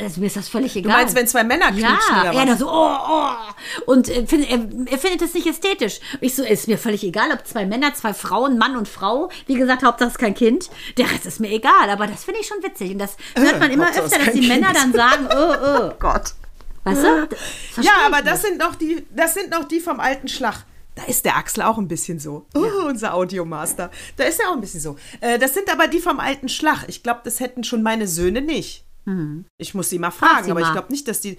[0.00, 0.92] Also mir ist das völlig egal.
[0.92, 2.48] Du meinst, wenn zwei Männer knutschen ja, oder was?
[2.48, 3.92] Ja, so, oh, oh.
[3.92, 4.60] Und äh, find, er,
[4.90, 6.00] er, findet das nicht ästhetisch.
[6.20, 9.30] Ich so, ist mir völlig egal, ob zwei Männer, zwei Frauen, Mann und Frau.
[9.46, 10.70] Wie gesagt, Hauptsache ist kein Kind.
[10.96, 11.90] Der Rest ist mir egal.
[11.90, 12.92] Aber das finde ich schon witzig.
[12.92, 14.48] Und das hört man immer öfter, dass die kind.
[14.48, 15.92] Männer dann sagen, oh, oh.
[15.98, 16.34] Gott.
[16.84, 17.28] Weißt du?
[17.82, 20.64] Ja, aber das sind noch die, das sind noch die vom alten Schlag.
[20.98, 22.46] Da ist der Axel auch ein bisschen so.
[22.56, 22.72] Oh, ja.
[22.86, 23.88] unser Audiomaster.
[24.16, 24.96] Da ist er auch ein bisschen so.
[25.20, 26.84] Äh, das sind aber die vom alten Schlag.
[26.88, 28.84] Ich glaube, das hätten schon meine Söhne nicht.
[29.04, 29.46] Mhm.
[29.58, 30.66] Ich muss sie mal fragen, sie aber mal.
[30.66, 31.38] ich glaube nicht, dass die.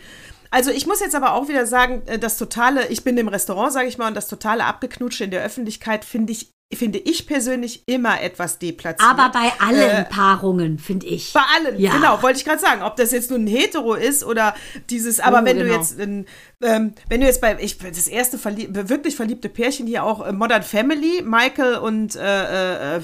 [0.52, 3.72] Also ich muss jetzt aber auch wieder sagen, äh, das totale, ich bin im Restaurant,
[3.72, 7.84] sage ich mal, und das totale Abgeknutsche in der Öffentlichkeit finde ich finde ich persönlich
[7.88, 9.10] immer etwas deplatziert.
[9.10, 11.34] Aber bei allen äh, Paarungen, finde ich.
[11.34, 11.92] Bei allen, ja.
[11.92, 12.84] genau, wollte ich gerade sagen.
[12.84, 14.54] Ob das jetzt nun ein Hetero ist oder
[14.90, 15.70] dieses, aber oh, wenn genau.
[15.70, 16.26] du jetzt, ähm,
[16.62, 20.62] wenn du jetzt bei, ich, das erste verlieb, wirklich verliebte Pärchen hier auch, äh, Modern
[20.62, 23.02] Family, Michael und, äh, äh,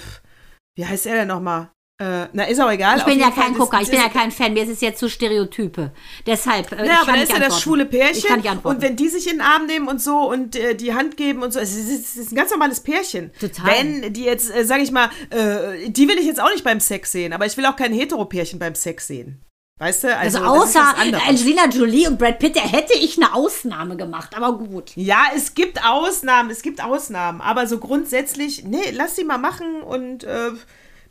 [0.77, 1.71] wie heißt er denn nochmal?
[1.97, 2.97] Äh, na, ist auch egal.
[2.97, 4.53] Ich bin ja kein Gucker, ich bin ja kein Fan.
[4.53, 5.91] Mir ist es jetzt zu Stereotype.
[6.25, 6.69] Deshalb.
[6.73, 8.43] Äh, ja, aber da ist ja das schwule Pärchen.
[8.63, 11.41] Und wenn die sich in den Arm nehmen und so und äh, die Hand geben
[11.41, 13.31] und so, es ist, es ist, ein ganz normales Pärchen.
[13.39, 13.65] Total.
[13.65, 16.81] Wenn die jetzt, äh, sag ich mal, äh, die will ich jetzt auch nicht beim
[16.81, 19.41] Sex sehen, aber ich will auch kein Hetero-Pärchen beim Sex sehen.
[19.77, 20.17] Weißt du?
[20.17, 24.57] Also, also außer Angelina Jolie und Brad Pitt, da hätte ich eine Ausnahme gemacht, aber
[24.57, 24.91] gut.
[24.95, 29.81] Ja, es gibt Ausnahmen, es gibt Ausnahmen, aber so grundsätzlich, nee, lass sie mal machen
[29.81, 30.51] und äh,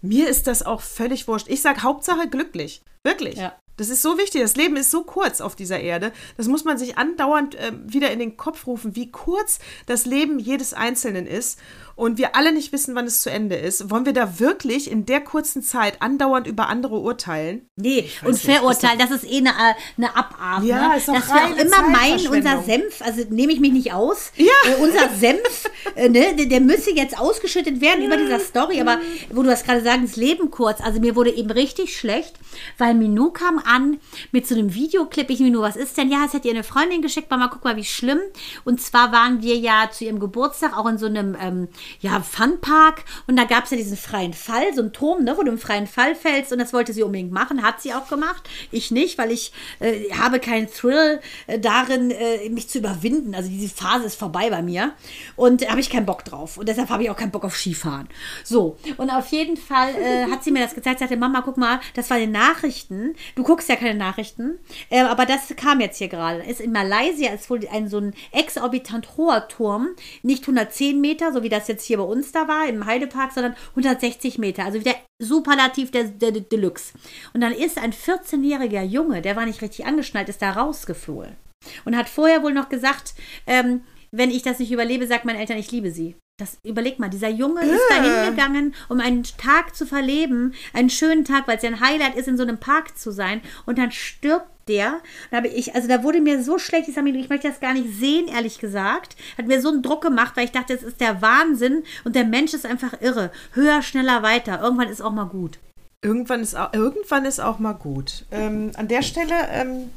[0.04, 1.48] mir ist das auch völlig wurscht.
[1.48, 2.82] Ich sage Hauptsache glücklich.
[3.02, 3.36] Wirklich.
[3.36, 3.54] Ja.
[3.76, 4.40] Das ist so wichtig.
[4.40, 6.12] Das Leben ist so kurz auf dieser Erde.
[6.36, 10.38] Das muss man sich andauernd äh, wieder in den Kopf rufen, wie kurz das Leben
[10.38, 11.58] jedes Einzelnen ist.
[11.96, 15.06] Und wir alle nicht wissen, wann es zu Ende ist, wollen wir da wirklich in
[15.06, 17.68] der kurzen Zeit andauernd über andere urteilen?
[17.76, 20.64] Nee, und verurteilen, das ist eh eine, äh, eine Abart.
[20.64, 20.96] Ja, ne?
[20.96, 22.62] ist doch Dass wir auch immer meinen, unser.
[22.62, 24.46] Senf, also nehme ich mich nicht aus, Ja.
[24.66, 28.98] äh, unser Senf, äh, ne, der, der müsse jetzt ausgeschüttet werden über dieser Story, aber
[29.30, 32.34] wo du das gerade sagst, das Leben kurz, also mir wurde eben richtig schlecht,
[32.78, 33.98] weil Minou kam an
[34.32, 36.10] mit so einem Videoclip, ich Minou, was ist denn?
[36.10, 38.18] Ja, es hat ihr eine Freundin geschickt, Mama, guck mal, wie schlimm.
[38.64, 41.68] Und zwar waren wir ja zu ihrem Geburtstag auch in so einem, ähm,
[42.00, 45.42] ja, Funpark und da gab es ja diesen freien Fall, so einen Turm, ne, wo
[45.42, 48.48] du im freien Fall fällst und das wollte sie unbedingt machen, hat sie auch gemacht.
[48.70, 53.34] Ich nicht, weil ich äh, habe keinen Thrill äh, darin, äh, mich zu überwinden.
[53.34, 54.92] Also diese Phase ist vorbei bei mir
[55.36, 56.56] und da habe ich keinen Bock drauf.
[56.56, 58.08] Und deshalb habe ich auch keinen Bock auf Skifahren.
[58.44, 61.80] So, und auf jeden Fall äh, hat sie mir das gezeigt, sagte, Mama, guck mal,
[61.94, 63.14] das war den Nachrichten.
[63.34, 64.58] Du guckst ja keine Nachrichten,
[64.90, 66.42] äh, aber das kam jetzt hier gerade.
[66.42, 69.88] Ist in Malaysia ist wohl ein so ein exorbitant hoher Turm,
[70.22, 73.56] nicht 110 Meter, so wie das jetzt hier bei uns da war im Heidepark, sondern
[73.70, 74.64] 160 Meter.
[74.64, 76.92] Also der Superlativ der, der, der Deluxe.
[77.32, 81.36] Und dann ist ein 14-jähriger Junge, der war nicht richtig angeschnallt, ist da rausgeflogen
[81.84, 83.14] und hat vorher wohl noch gesagt,
[83.46, 86.16] ähm, wenn ich das nicht überlebe, sagt meinen Eltern, ich liebe sie.
[86.36, 91.24] Das überleg mal, dieser Junge ist da hingegangen, um einen Tag zu verleben, einen schönen
[91.24, 93.92] Tag, weil es ja ein Highlight ist, in so einem Park zu sein, und dann
[93.92, 95.00] stirbt der.
[95.30, 97.60] Da habe ich, also da wurde mir so schlecht, ich, sag mir, ich möchte das
[97.60, 99.16] gar nicht sehen, ehrlich gesagt.
[99.38, 102.24] Hat mir so einen Druck gemacht, weil ich dachte, es ist der Wahnsinn und der
[102.24, 103.30] Mensch ist einfach irre.
[103.52, 104.60] Höher, schneller, weiter.
[104.60, 105.58] Irgendwann ist auch mal gut.
[106.02, 108.26] Irgendwann ist auch, irgendwann ist auch mal gut.
[108.30, 109.90] Ähm, an der Stelle ähm,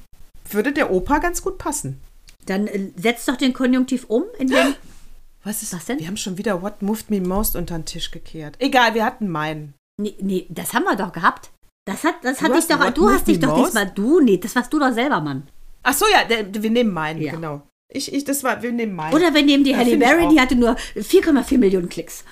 [0.49, 1.99] würde der Opa ganz gut passen.
[2.45, 4.75] Dann äh, setz doch den Konjunktiv um in den.
[5.43, 5.99] Was ist Was denn?
[5.99, 8.55] Wir haben schon wieder What Moved Me Most unter den Tisch gekehrt.
[8.59, 9.73] Egal, wir hatten meinen.
[9.99, 11.51] Nee, nee, das haben wir doch gehabt.
[11.87, 14.53] Das hat, das hat hast dich doch, du hast dich doch diesmal, du, nee, das
[14.57, 15.47] warst du doch selber, Mann.
[15.83, 17.31] Ach so, ja, der, wir nehmen meinen, Ja.
[17.31, 17.61] genau.
[17.87, 19.13] Ich, ich, das war, wir nehmen meinen.
[19.13, 22.25] Oder wir nehmen die Ja, Halle Berry, die hatte nur 4,4 Millionen Klicks.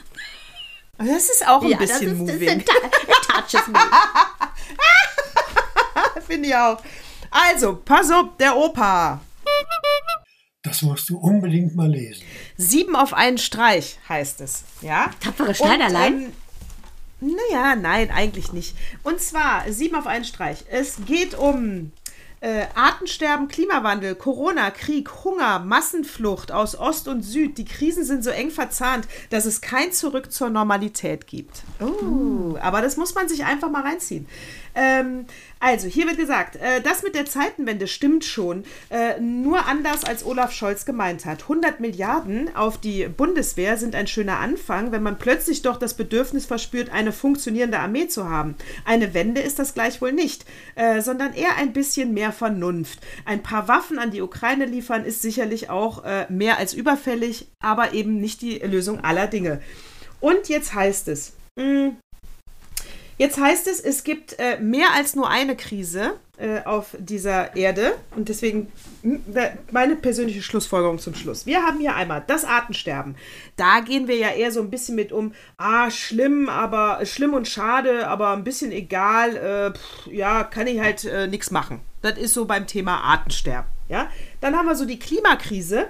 [0.97, 2.49] das ist auch ein ja, das bisschen ist, das ist moving.
[2.49, 3.79] ein, Ta ein touches Move.
[6.27, 6.81] Finde ich auch.
[7.31, 9.21] Also, pass auf, der Opa.
[10.63, 12.23] Das musst du unbedingt mal lesen.
[12.57, 14.63] Sieben auf einen Streich heißt es.
[14.81, 15.11] Ja?
[15.21, 16.13] Tapfere Schneiderlein?
[16.15, 16.33] Und, ähm,
[17.19, 18.75] naja, nein, eigentlich nicht.
[19.03, 20.65] Und zwar sieben auf einen Streich.
[20.69, 21.91] Es geht um
[22.41, 27.57] äh, Artensterben, Klimawandel, Corona, Krieg, Hunger, Massenflucht aus Ost und Süd.
[27.57, 31.63] Die Krisen sind so eng verzahnt, dass es kein Zurück zur Normalität gibt.
[31.79, 34.27] Oh, aber das muss man sich einfach mal reinziehen.
[34.75, 35.25] Ähm,
[35.59, 40.25] also, hier wird gesagt, äh, das mit der Zeitenwende stimmt schon, äh, nur anders als
[40.25, 41.43] Olaf Scholz gemeint hat.
[41.43, 46.45] 100 Milliarden auf die Bundeswehr sind ein schöner Anfang, wenn man plötzlich doch das Bedürfnis
[46.45, 48.55] verspürt, eine funktionierende Armee zu haben.
[48.83, 50.45] Eine Wende ist das gleichwohl nicht,
[50.75, 52.99] äh, sondern eher ein bisschen mehr Vernunft.
[53.25, 57.93] Ein paar Waffen an die Ukraine liefern ist sicherlich auch äh, mehr als überfällig, aber
[57.93, 59.61] eben nicht die Lösung aller Dinge.
[60.19, 61.91] Und jetzt heißt es, mh,
[63.17, 67.93] Jetzt heißt es, es gibt äh, mehr als nur eine Krise äh, auf dieser Erde.
[68.15, 68.71] Und deswegen
[69.71, 71.45] meine persönliche Schlussfolgerung zum Schluss.
[71.45, 73.15] Wir haben hier einmal das Artensterben.
[73.55, 77.47] Da gehen wir ja eher so ein bisschen mit um, ah, schlimm, aber schlimm und
[77.47, 79.37] schade, aber ein bisschen egal.
[79.37, 81.79] Äh, pff, ja, kann ich halt äh, nichts machen.
[82.01, 83.71] Das ist so beim Thema Artensterben.
[83.87, 84.09] Ja?
[84.41, 85.87] Dann haben wir so die Klimakrise.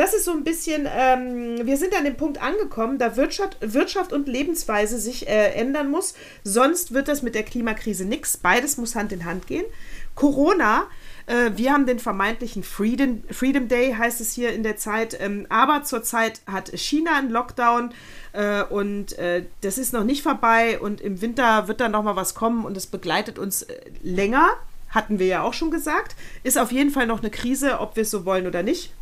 [0.00, 4.14] Das ist so ein bisschen, ähm, wir sind an dem Punkt angekommen, da Wirtschaft, Wirtschaft
[4.14, 6.14] und Lebensweise sich äh, ändern muss.
[6.42, 8.38] Sonst wird das mit der Klimakrise nichts.
[8.38, 9.66] Beides muss Hand in Hand gehen.
[10.14, 10.86] Corona,
[11.26, 15.20] äh, wir haben den vermeintlichen Freedom, Freedom Day, heißt es hier in der Zeit.
[15.20, 17.92] Ähm, aber zurzeit hat China einen Lockdown
[18.32, 20.80] äh, und äh, das ist noch nicht vorbei.
[20.80, 24.48] Und im Winter wird dann noch mal was kommen und es begleitet uns äh, länger.
[24.88, 26.16] Hatten wir ja auch schon gesagt.
[26.42, 28.94] Ist auf jeden Fall noch eine Krise, ob wir es so wollen oder nicht.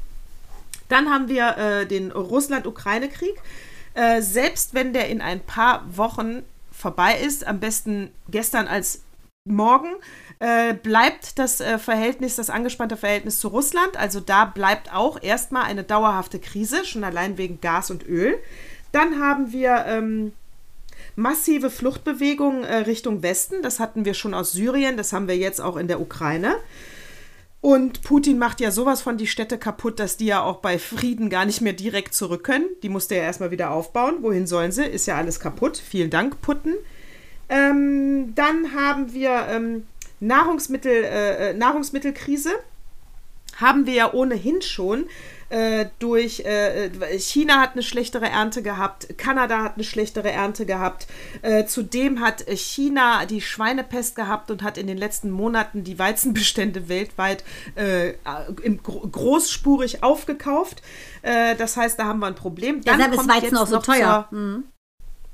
[0.89, 3.37] Dann haben wir äh, den Russland-Ukraine-Krieg.
[3.95, 9.03] Äh, selbst wenn der in ein paar Wochen vorbei ist, am besten gestern als
[9.45, 9.89] morgen,
[10.39, 13.97] äh, bleibt das äh, Verhältnis, das angespannte Verhältnis zu Russland.
[13.97, 18.39] Also da bleibt auch erstmal eine dauerhafte Krise, schon allein wegen Gas und Öl.
[18.93, 20.33] Dann haben wir ähm,
[21.17, 23.63] massive Fluchtbewegungen äh, Richtung Westen.
[23.63, 26.55] Das hatten wir schon aus Syrien, das haben wir jetzt auch in der Ukraine.
[27.61, 31.29] Und Putin macht ja sowas von die Städte kaputt, dass die ja auch bei Frieden
[31.29, 32.67] gar nicht mehr direkt zurück können.
[32.83, 34.19] Die musste er erstmal wieder aufbauen.
[34.21, 34.85] Wohin sollen sie?
[34.85, 35.77] Ist ja alles kaputt.
[35.77, 36.75] Vielen Dank, Putin.
[37.49, 39.87] Ähm, dann haben wir ähm,
[40.21, 42.51] Nahrungsmittel, äh, äh, Nahrungsmittelkrise.
[43.57, 45.07] Haben wir ja ohnehin schon.
[45.51, 51.07] Äh, durch äh, China hat eine schlechtere Ernte gehabt, Kanada hat eine schlechtere Ernte gehabt.
[51.43, 56.89] Äh, zudem hat China die Schweinepest gehabt und hat in den letzten Monaten die Weizenbestände
[56.89, 57.45] weltweit
[57.77, 58.15] äh,
[58.63, 60.83] im, großspurig aufgekauft.
[61.23, 62.83] Äh, das heißt, da haben wir ein Problem.
[62.83, 64.27] Dann Deshalb ist Weizen auch so teuer.
[64.31, 64.65] Zur, mhm.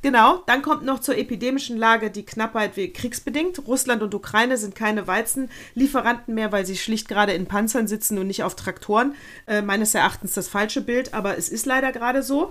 [0.05, 3.67] Genau, dann kommt noch zur epidemischen Lage die Knappheit wie kriegsbedingt.
[3.67, 8.27] Russland und Ukraine sind keine Weizenlieferanten mehr, weil sie schlicht gerade in Panzern sitzen und
[8.27, 9.15] nicht auf Traktoren.
[9.47, 12.51] Äh, meines Erachtens das falsche Bild, aber es ist leider gerade so.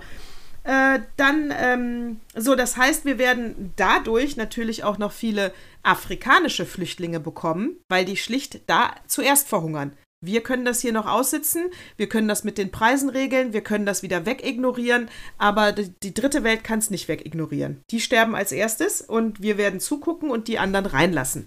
[0.64, 5.52] Äh, dann, ähm, so, das heißt, wir werden dadurch natürlich auch noch viele
[5.84, 9.92] afrikanische Flüchtlinge bekommen, weil die schlicht da zuerst verhungern.
[10.24, 11.64] Wir können das hier noch aussitzen,
[11.96, 15.08] wir können das mit den Preisen regeln, wir können das wieder wegignorieren,
[15.38, 17.82] aber die, die dritte Welt kann es nicht wegignorieren.
[17.90, 21.46] Die sterben als erstes und wir werden zugucken und die anderen reinlassen.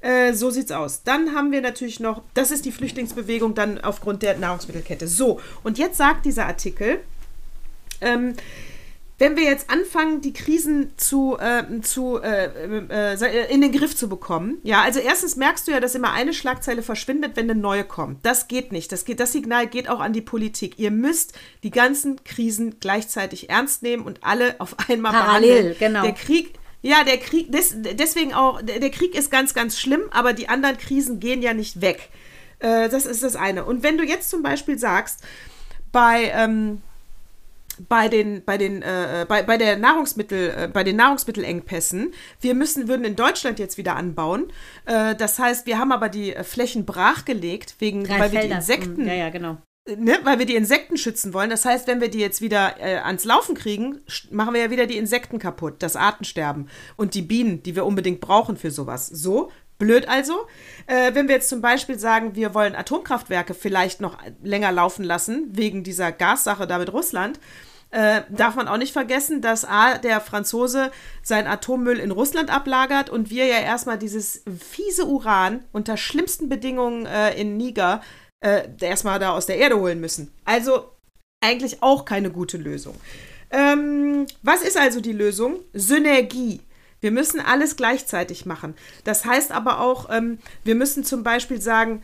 [0.00, 1.02] Äh, so sieht's aus.
[1.02, 5.08] Dann haben wir natürlich noch, das ist die Flüchtlingsbewegung dann aufgrund der Nahrungsmittelkette.
[5.08, 7.00] So, und jetzt sagt dieser Artikel,
[8.00, 8.34] ähm,
[9.18, 12.46] wenn wir jetzt anfangen, die Krisen zu, äh, zu äh,
[12.90, 16.32] äh, in den Griff zu bekommen, ja, also erstens merkst du ja, dass immer eine
[16.32, 18.24] Schlagzeile verschwindet, wenn eine neue kommt.
[18.26, 18.90] Das geht nicht.
[18.90, 20.78] Das, geht, das Signal geht auch an die Politik.
[20.78, 25.76] Ihr müsst die ganzen Krisen gleichzeitig ernst nehmen und alle auf einmal Parallel, behandeln.
[25.78, 26.02] genau.
[26.02, 30.32] Der Krieg, ja, der Krieg, des, deswegen auch, der Krieg ist ganz, ganz schlimm, aber
[30.32, 32.10] die anderen Krisen gehen ja nicht weg.
[32.58, 33.64] Äh, das ist das eine.
[33.64, 35.20] Und wenn du jetzt zum Beispiel sagst,
[35.92, 36.82] bei, ähm,
[37.88, 42.54] bei den bei den äh, äh, bei, bei der Nahrungsmittel äh, bei den Nahrungsmittelengpässen wir
[42.54, 44.46] müssen würden in Deutschland jetzt wieder anbauen
[44.86, 48.42] äh, das heißt wir haben aber die äh, Flächen brachgelegt wegen Drei weil Felder.
[48.42, 49.58] wir die Insekten Ja, ja, genau.
[49.86, 52.96] Ne, weil wir die Insekten schützen wollen das heißt wenn wir die jetzt wieder äh,
[52.98, 57.62] ans Laufen kriegen machen wir ja wieder die Insekten kaputt das Artensterben und die Bienen
[57.62, 60.46] die wir unbedingt brauchen für sowas so Blöd also.
[60.86, 65.48] Äh, wenn wir jetzt zum Beispiel sagen, wir wollen Atomkraftwerke vielleicht noch länger laufen lassen,
[65.50, 67.40] wegen dieser Gassache da mit Russland,
[67.90, 70.90] äh, darf man auch nicht vergessen, dass A, der Franzose
[71.22, 77.06] sein Atommüll in Russland ablagert und wir ja erstmal dieses fiese Uran unter schlimmsten Bedingungen
[77.06, 78.23] äh, in Niger äh,
[78.80, 80.30] erstmal da aus der Erde holen müssen.
[80.44, 80.90] Also
[81.40, 82.94] eigentlich auch keine gute Lösung.
[83.50, 85.60] Ähm, was ist also die Lösung?
[85.72, 86.60] Synergie.
[87.00, 88.74] Wir müssen alles gleichzeitig machen.
[89.04, 92.02] Das heißt aber auch, ähm, wir müssen zum Beispiel sagen,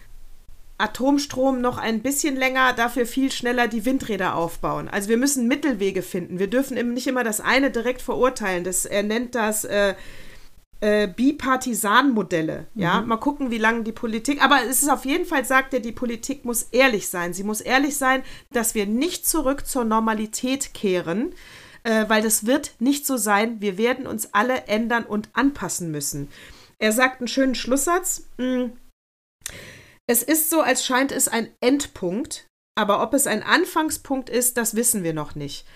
[0.81, 4.89] Atomstrom noch ein bisschen länger, dafür viel schneller die Windräder aufbauen.
[4.89, 6.39] Also wir müssen Mittelwege finden.
[6.39, 8.65] Wir dürfen eben nicht immer das eine direkt verurteilen.
[8.65, 9.95] Das, er nennt das äh,
[10.81, 12.67] äh, Bipartisan-Modelle.
[12.75, 14.43] Ja, mal gucken, wie lange die Politik.
[14.43, 17.35] Aber es ist auf jeden Fall, sagt er, die Politik muss ehrlich sein.
[17.35, 18.23] Sie muss ehrlich sein,
[18.53, 21.35] dass wir nicht zurück zur Normalität kehren,
[21.85, 23.61] äh, weil das wird nicht so sein.
[23.61, 26.29] Wir werden uns alle ändern und anpassen müssen.
[26.79, 28.25] Er sagt einen schönen Schlusssatz.
[28.39, 28.71] Mm.
[30.07, 34.75] Es ist so, als scheint es ein Endpunkt, aber ob es ein Anfangspunkt ist, das
[34.75, 35.67] wissen wir noch nicht.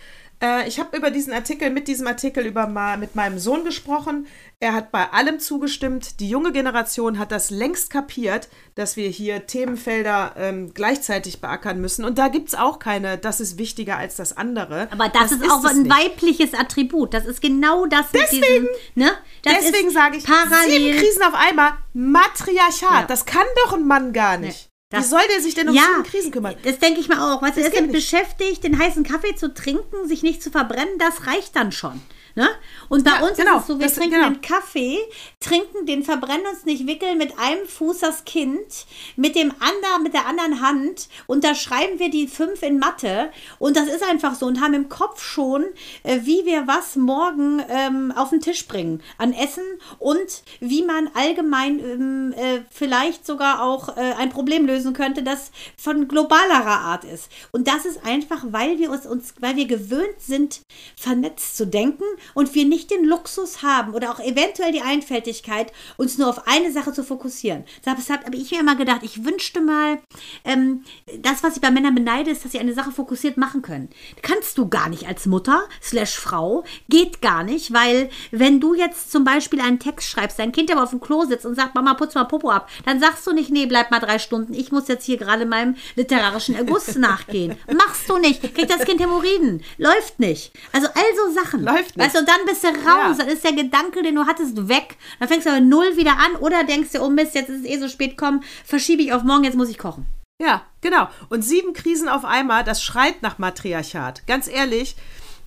[0.45, 4.27] Äh, ich habe über diesen Artikel, mit diesem Artikel über ma, mit meinem Sohn gesprochen.
[4.61, 6.21] Er hat bei allem zugestimmt.
[6.21, 12.05] Die junge Generation hat das längst kapiert, dass wir hier Themenfelder ähm, gleichzeitig beackern müssen.
[12.05, 14.89] Und da gibt es auch keine, das ist wichtiger als das andere.
[14.91, 15.93] Aber das, ist auch es ein nicht.
[15.93, 17.15] weibliches Attribut.
[17.15, 19.11] Das ist genau das Deswegen- diesem, ne?
[19.43, 20.71] Das Deswegen ist sage ich, parallel.
[20.71, 22.91] sieben Krisen auf einmal, Matriarchat.
[22.91, 23.05] Ja.
[23.07, 24.69] Das kann doch ein Mann gar nicht.
[24.69, 26.55] Wie Das- soll der sich denn um sieben Krisen kümmern?
[26.63, 27.43] Das denke ich mal auch.
[27.43, 30.99] Weißt du, er ist damit beschäftigt, den heißen Kaffee zu trinken, sich nicht zu verbrennen,
[30.99, 32.01] das reicht dann schon.
[32.37, 32.49] Ne?
[32.89, 33.57] Und bei Ja, uns genau.
[33.57, 34.29] ist es so, wir Das- trinken genau.
[34.29, 34.99] den Kaffee,
[35.39, 40.15] trinken den, verbrennen uns nicht, wickeln mit einem Fuß das Kind, mit dem anderen, mit
[40.15, 43.31] der anderen Hand unterschreiben wir die fünf in Mathe
[43.61, 45.65] und das ist einfach so und haben im Kopf schon,
[46.03, 49.65] äh, wie wir was morgen ähm, auf den Tisch bringen an Essen
[50.01, 55.53] und wie man allgemein ähm, äh, vielleicht sogar auch äh, ein Problem lösen könnte, das
[55.77, 57.31] von globalerer Art ist.
[57.53, 60.63] Und das ist einfach, weil wir uns, uns weil wir gewöhnt sind,
[60.97, 62.03] vernetzt zu denken
[62.33, 66.73] und wir nicht den Luxus haben oder auch eventuell die Einfältigkeit, uns nur auf eine
[66.73, 67.65] Sache zu fokussieren.
[67.85, 69.99] Deshalb habe ich mir immer gedacht, ich wünschte mal,
[70.45, 70.85] ähm,
[71.19, 73.91] das, was ich bei Männern beneide, ist, dass sie eine Sache fokussiert machen können.
[74.23, 79.11] Kannst du gar nicht als Mutter slash Frau, geht gar nicht, weil wenn du jetzt
[79.11, 81.95] zum Beispiel einen Text schreibst, dein Kind aber auf dem Klo sitzt und sagt, Mama,
[81.95, 84.89] putz mal Popo ab, dann sagst du nicht, nee, bleib mal drei Stunden, ich muss
[84.89, 87.57] jetzt hier gerade meinem literarischen Erguss nachgehen.
[87.73, 88.43] Machst du nicht.
[88.55, 89.63] Kriegt das Kind Hämorrhoiden.
[89.79, 90.53] Läuft nicht.
[90.73, 91.65] Also all so Sachen.
[91.65, 92.07] Läuft nicht.
[92.15, 93.19] Weißt du, und dann bist du raus.
[93.19, 93.25] Ja.
[93.25, 94.97] Dann ist der Gedanke, den du hattest, weg.
[95.19, 97.71] Dann fängst du aber null wieder an oder denkst dir, oh Mist, jetzt ist es
[97.71, 100.07] eh so spät, komm, verschiebe ich auf morgen, jetzt muss ich kochen.
[100.41, 101.09] Ja, genau.
[101.29, 104.27] Und sieben Krisen auf einmal, das schreit nach Matriarchat.
[104.27, 104.97] Ganz ehrlich,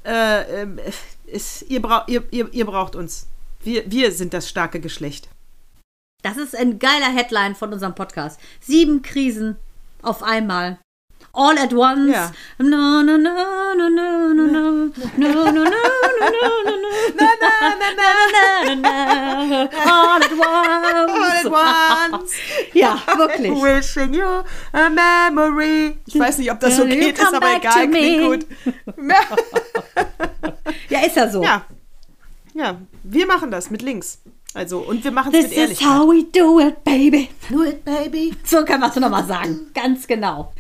[0.05, 0.80] äh, ähm,
[1.26, 3.28] ist, ihr, brau ihr, ihr, ihr braucht uns.
[3.61, 5.28] Wir, wir sind das starke Geschlecht.
[6.24, 8.39] Das ist ein geiler Headline von unserem Podcast.
[8.59, 9.57] Sieben Krisen
[10.01, 10.80] auf einmal.
[11.39, 12.11] All at once.
[12.11, 12.31] Ja.
[12.57, 13.33] No, no, no,
[13.75, 15.69] no, no, no, no, no, no, no, no, no,
[17.15, 17.51] na, na,
[17.95, 18.73] na.
[18.73, 18.85] no,
[19.45, 22.11] no, no, all at All at once.
[22.11, 22.31] once.
[22.73, 23.51] Ja, wirklich.
[23.51, 25.97] Wishing you a memory.
[26.07, 28.45] Ich weiß nicht, ob das so geht, ist aber egal, klingt gut.
[30.89, 31.43] Ja, ist ja so.
[31.43, 31.65] Ja.
[32.55, 34.19] Ja, wir machen das mit links.
[34.55, 35.88] Also, und wir machen es This mit is Ehrlichkeit.
[35.88, 37.29] how we do it, baby.
[37.49, 38.33] Do it, baby.
[38.43, 39.67] So kann man es nochmal sagen.
[39.75, 40.51] Ganz genau.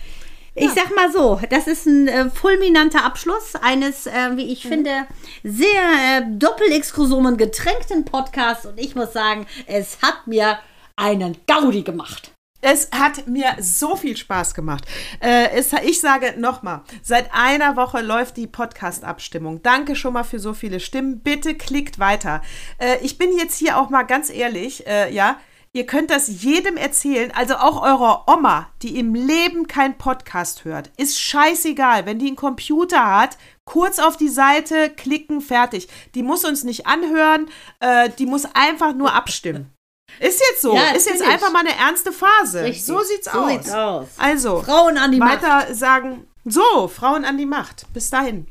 [0.59, 5.05] Ich sag mal so, das ist ein äh, fulminanter Abschluss eines, äh, wie ich finde,
[5.43, 8.65] sehr äh, doppelexklusomen getränkten Podcasts.
[8.65, 10.57] Und ich muss sagen, es hat mir
[10.95, 12.31] einen Gaudi gemacht.
[12.61, 14.83] Es hat mir so viel Spaß gemacht.
[15.19, 19.61] Äh, es, ich sage nochmal, seit einer Woche läuft die Podcast-Abstimmung.
[19.61, 21.19] Danke schon mal für so viele Stimmen.
[21.19, 22.41] Bitte klickt weiter.
[22.79, 25.37] Äh, ich bin jetzt hier auch mal ganz ehrlich, äh, ja.
[25.77, 30.89] Ihr könnt das jedem erzählen, also auch eurer Oma, die im Leben kein Podcast hört.
[30.97, 35.87] Ist scheißegal, wenn die einen Computer hat, kurz auf die Seite klicken, fertig.
[36.15, 37.47] Die muss uns nicht anhören,
[37.79, 39.71] äh, die muss einfach nur abstimmen.
[40.19, 40.73] Ist jetzt so.
[40.73, 41.31] Ja, ist jetzt natürlich.
[41.35, 42.63] einfach mal eine ernste Phase.
[42.63, 42.83] Richtig.
[42.83, 43.51] So sieht's So aus.
[43.51, 44.07] sieht's aus.
[44.17, 45.43] Also, Frauen an die Macht.
[45.43, 47.85] weiter sagen, so, Frauen an die Macht.
[47.93, 48.47] Bis dahin.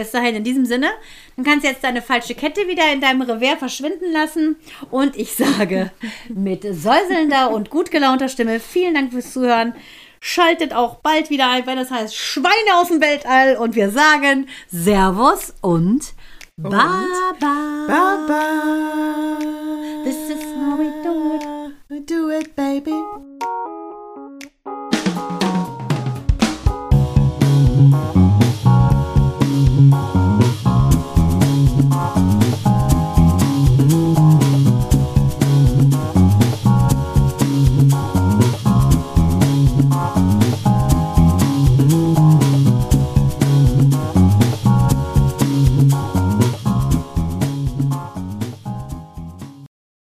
[0.00, 0.88] Bis dahin in diesem Sinne.
[1.36, 4.56] Dann kannst du jetzt deine falsche Kette wieder in deinem Revers verschwinden lassen.
[4.90, 5.90] Und ich sage
[6.30, 9.74] mit säuselnder und gut gelaunter Stimme vielen Dank fürs Zuhören.
[10.18, 13.58] Schaltet auch bald wieder ein, wenn es das heißt Schweine aus dem Weltall.
[13.58, 16.14] Und wir sagen Servus und
[16.56, 17.04] Baba.
[17.86, 19.38] Baba.
[20.04, 21.74] This is how we do it.
[21.90, 22.94] We do it, baby.
[27.80, 28.19] Mm-hmm.
[29.80, 30.09] Mm-hmm.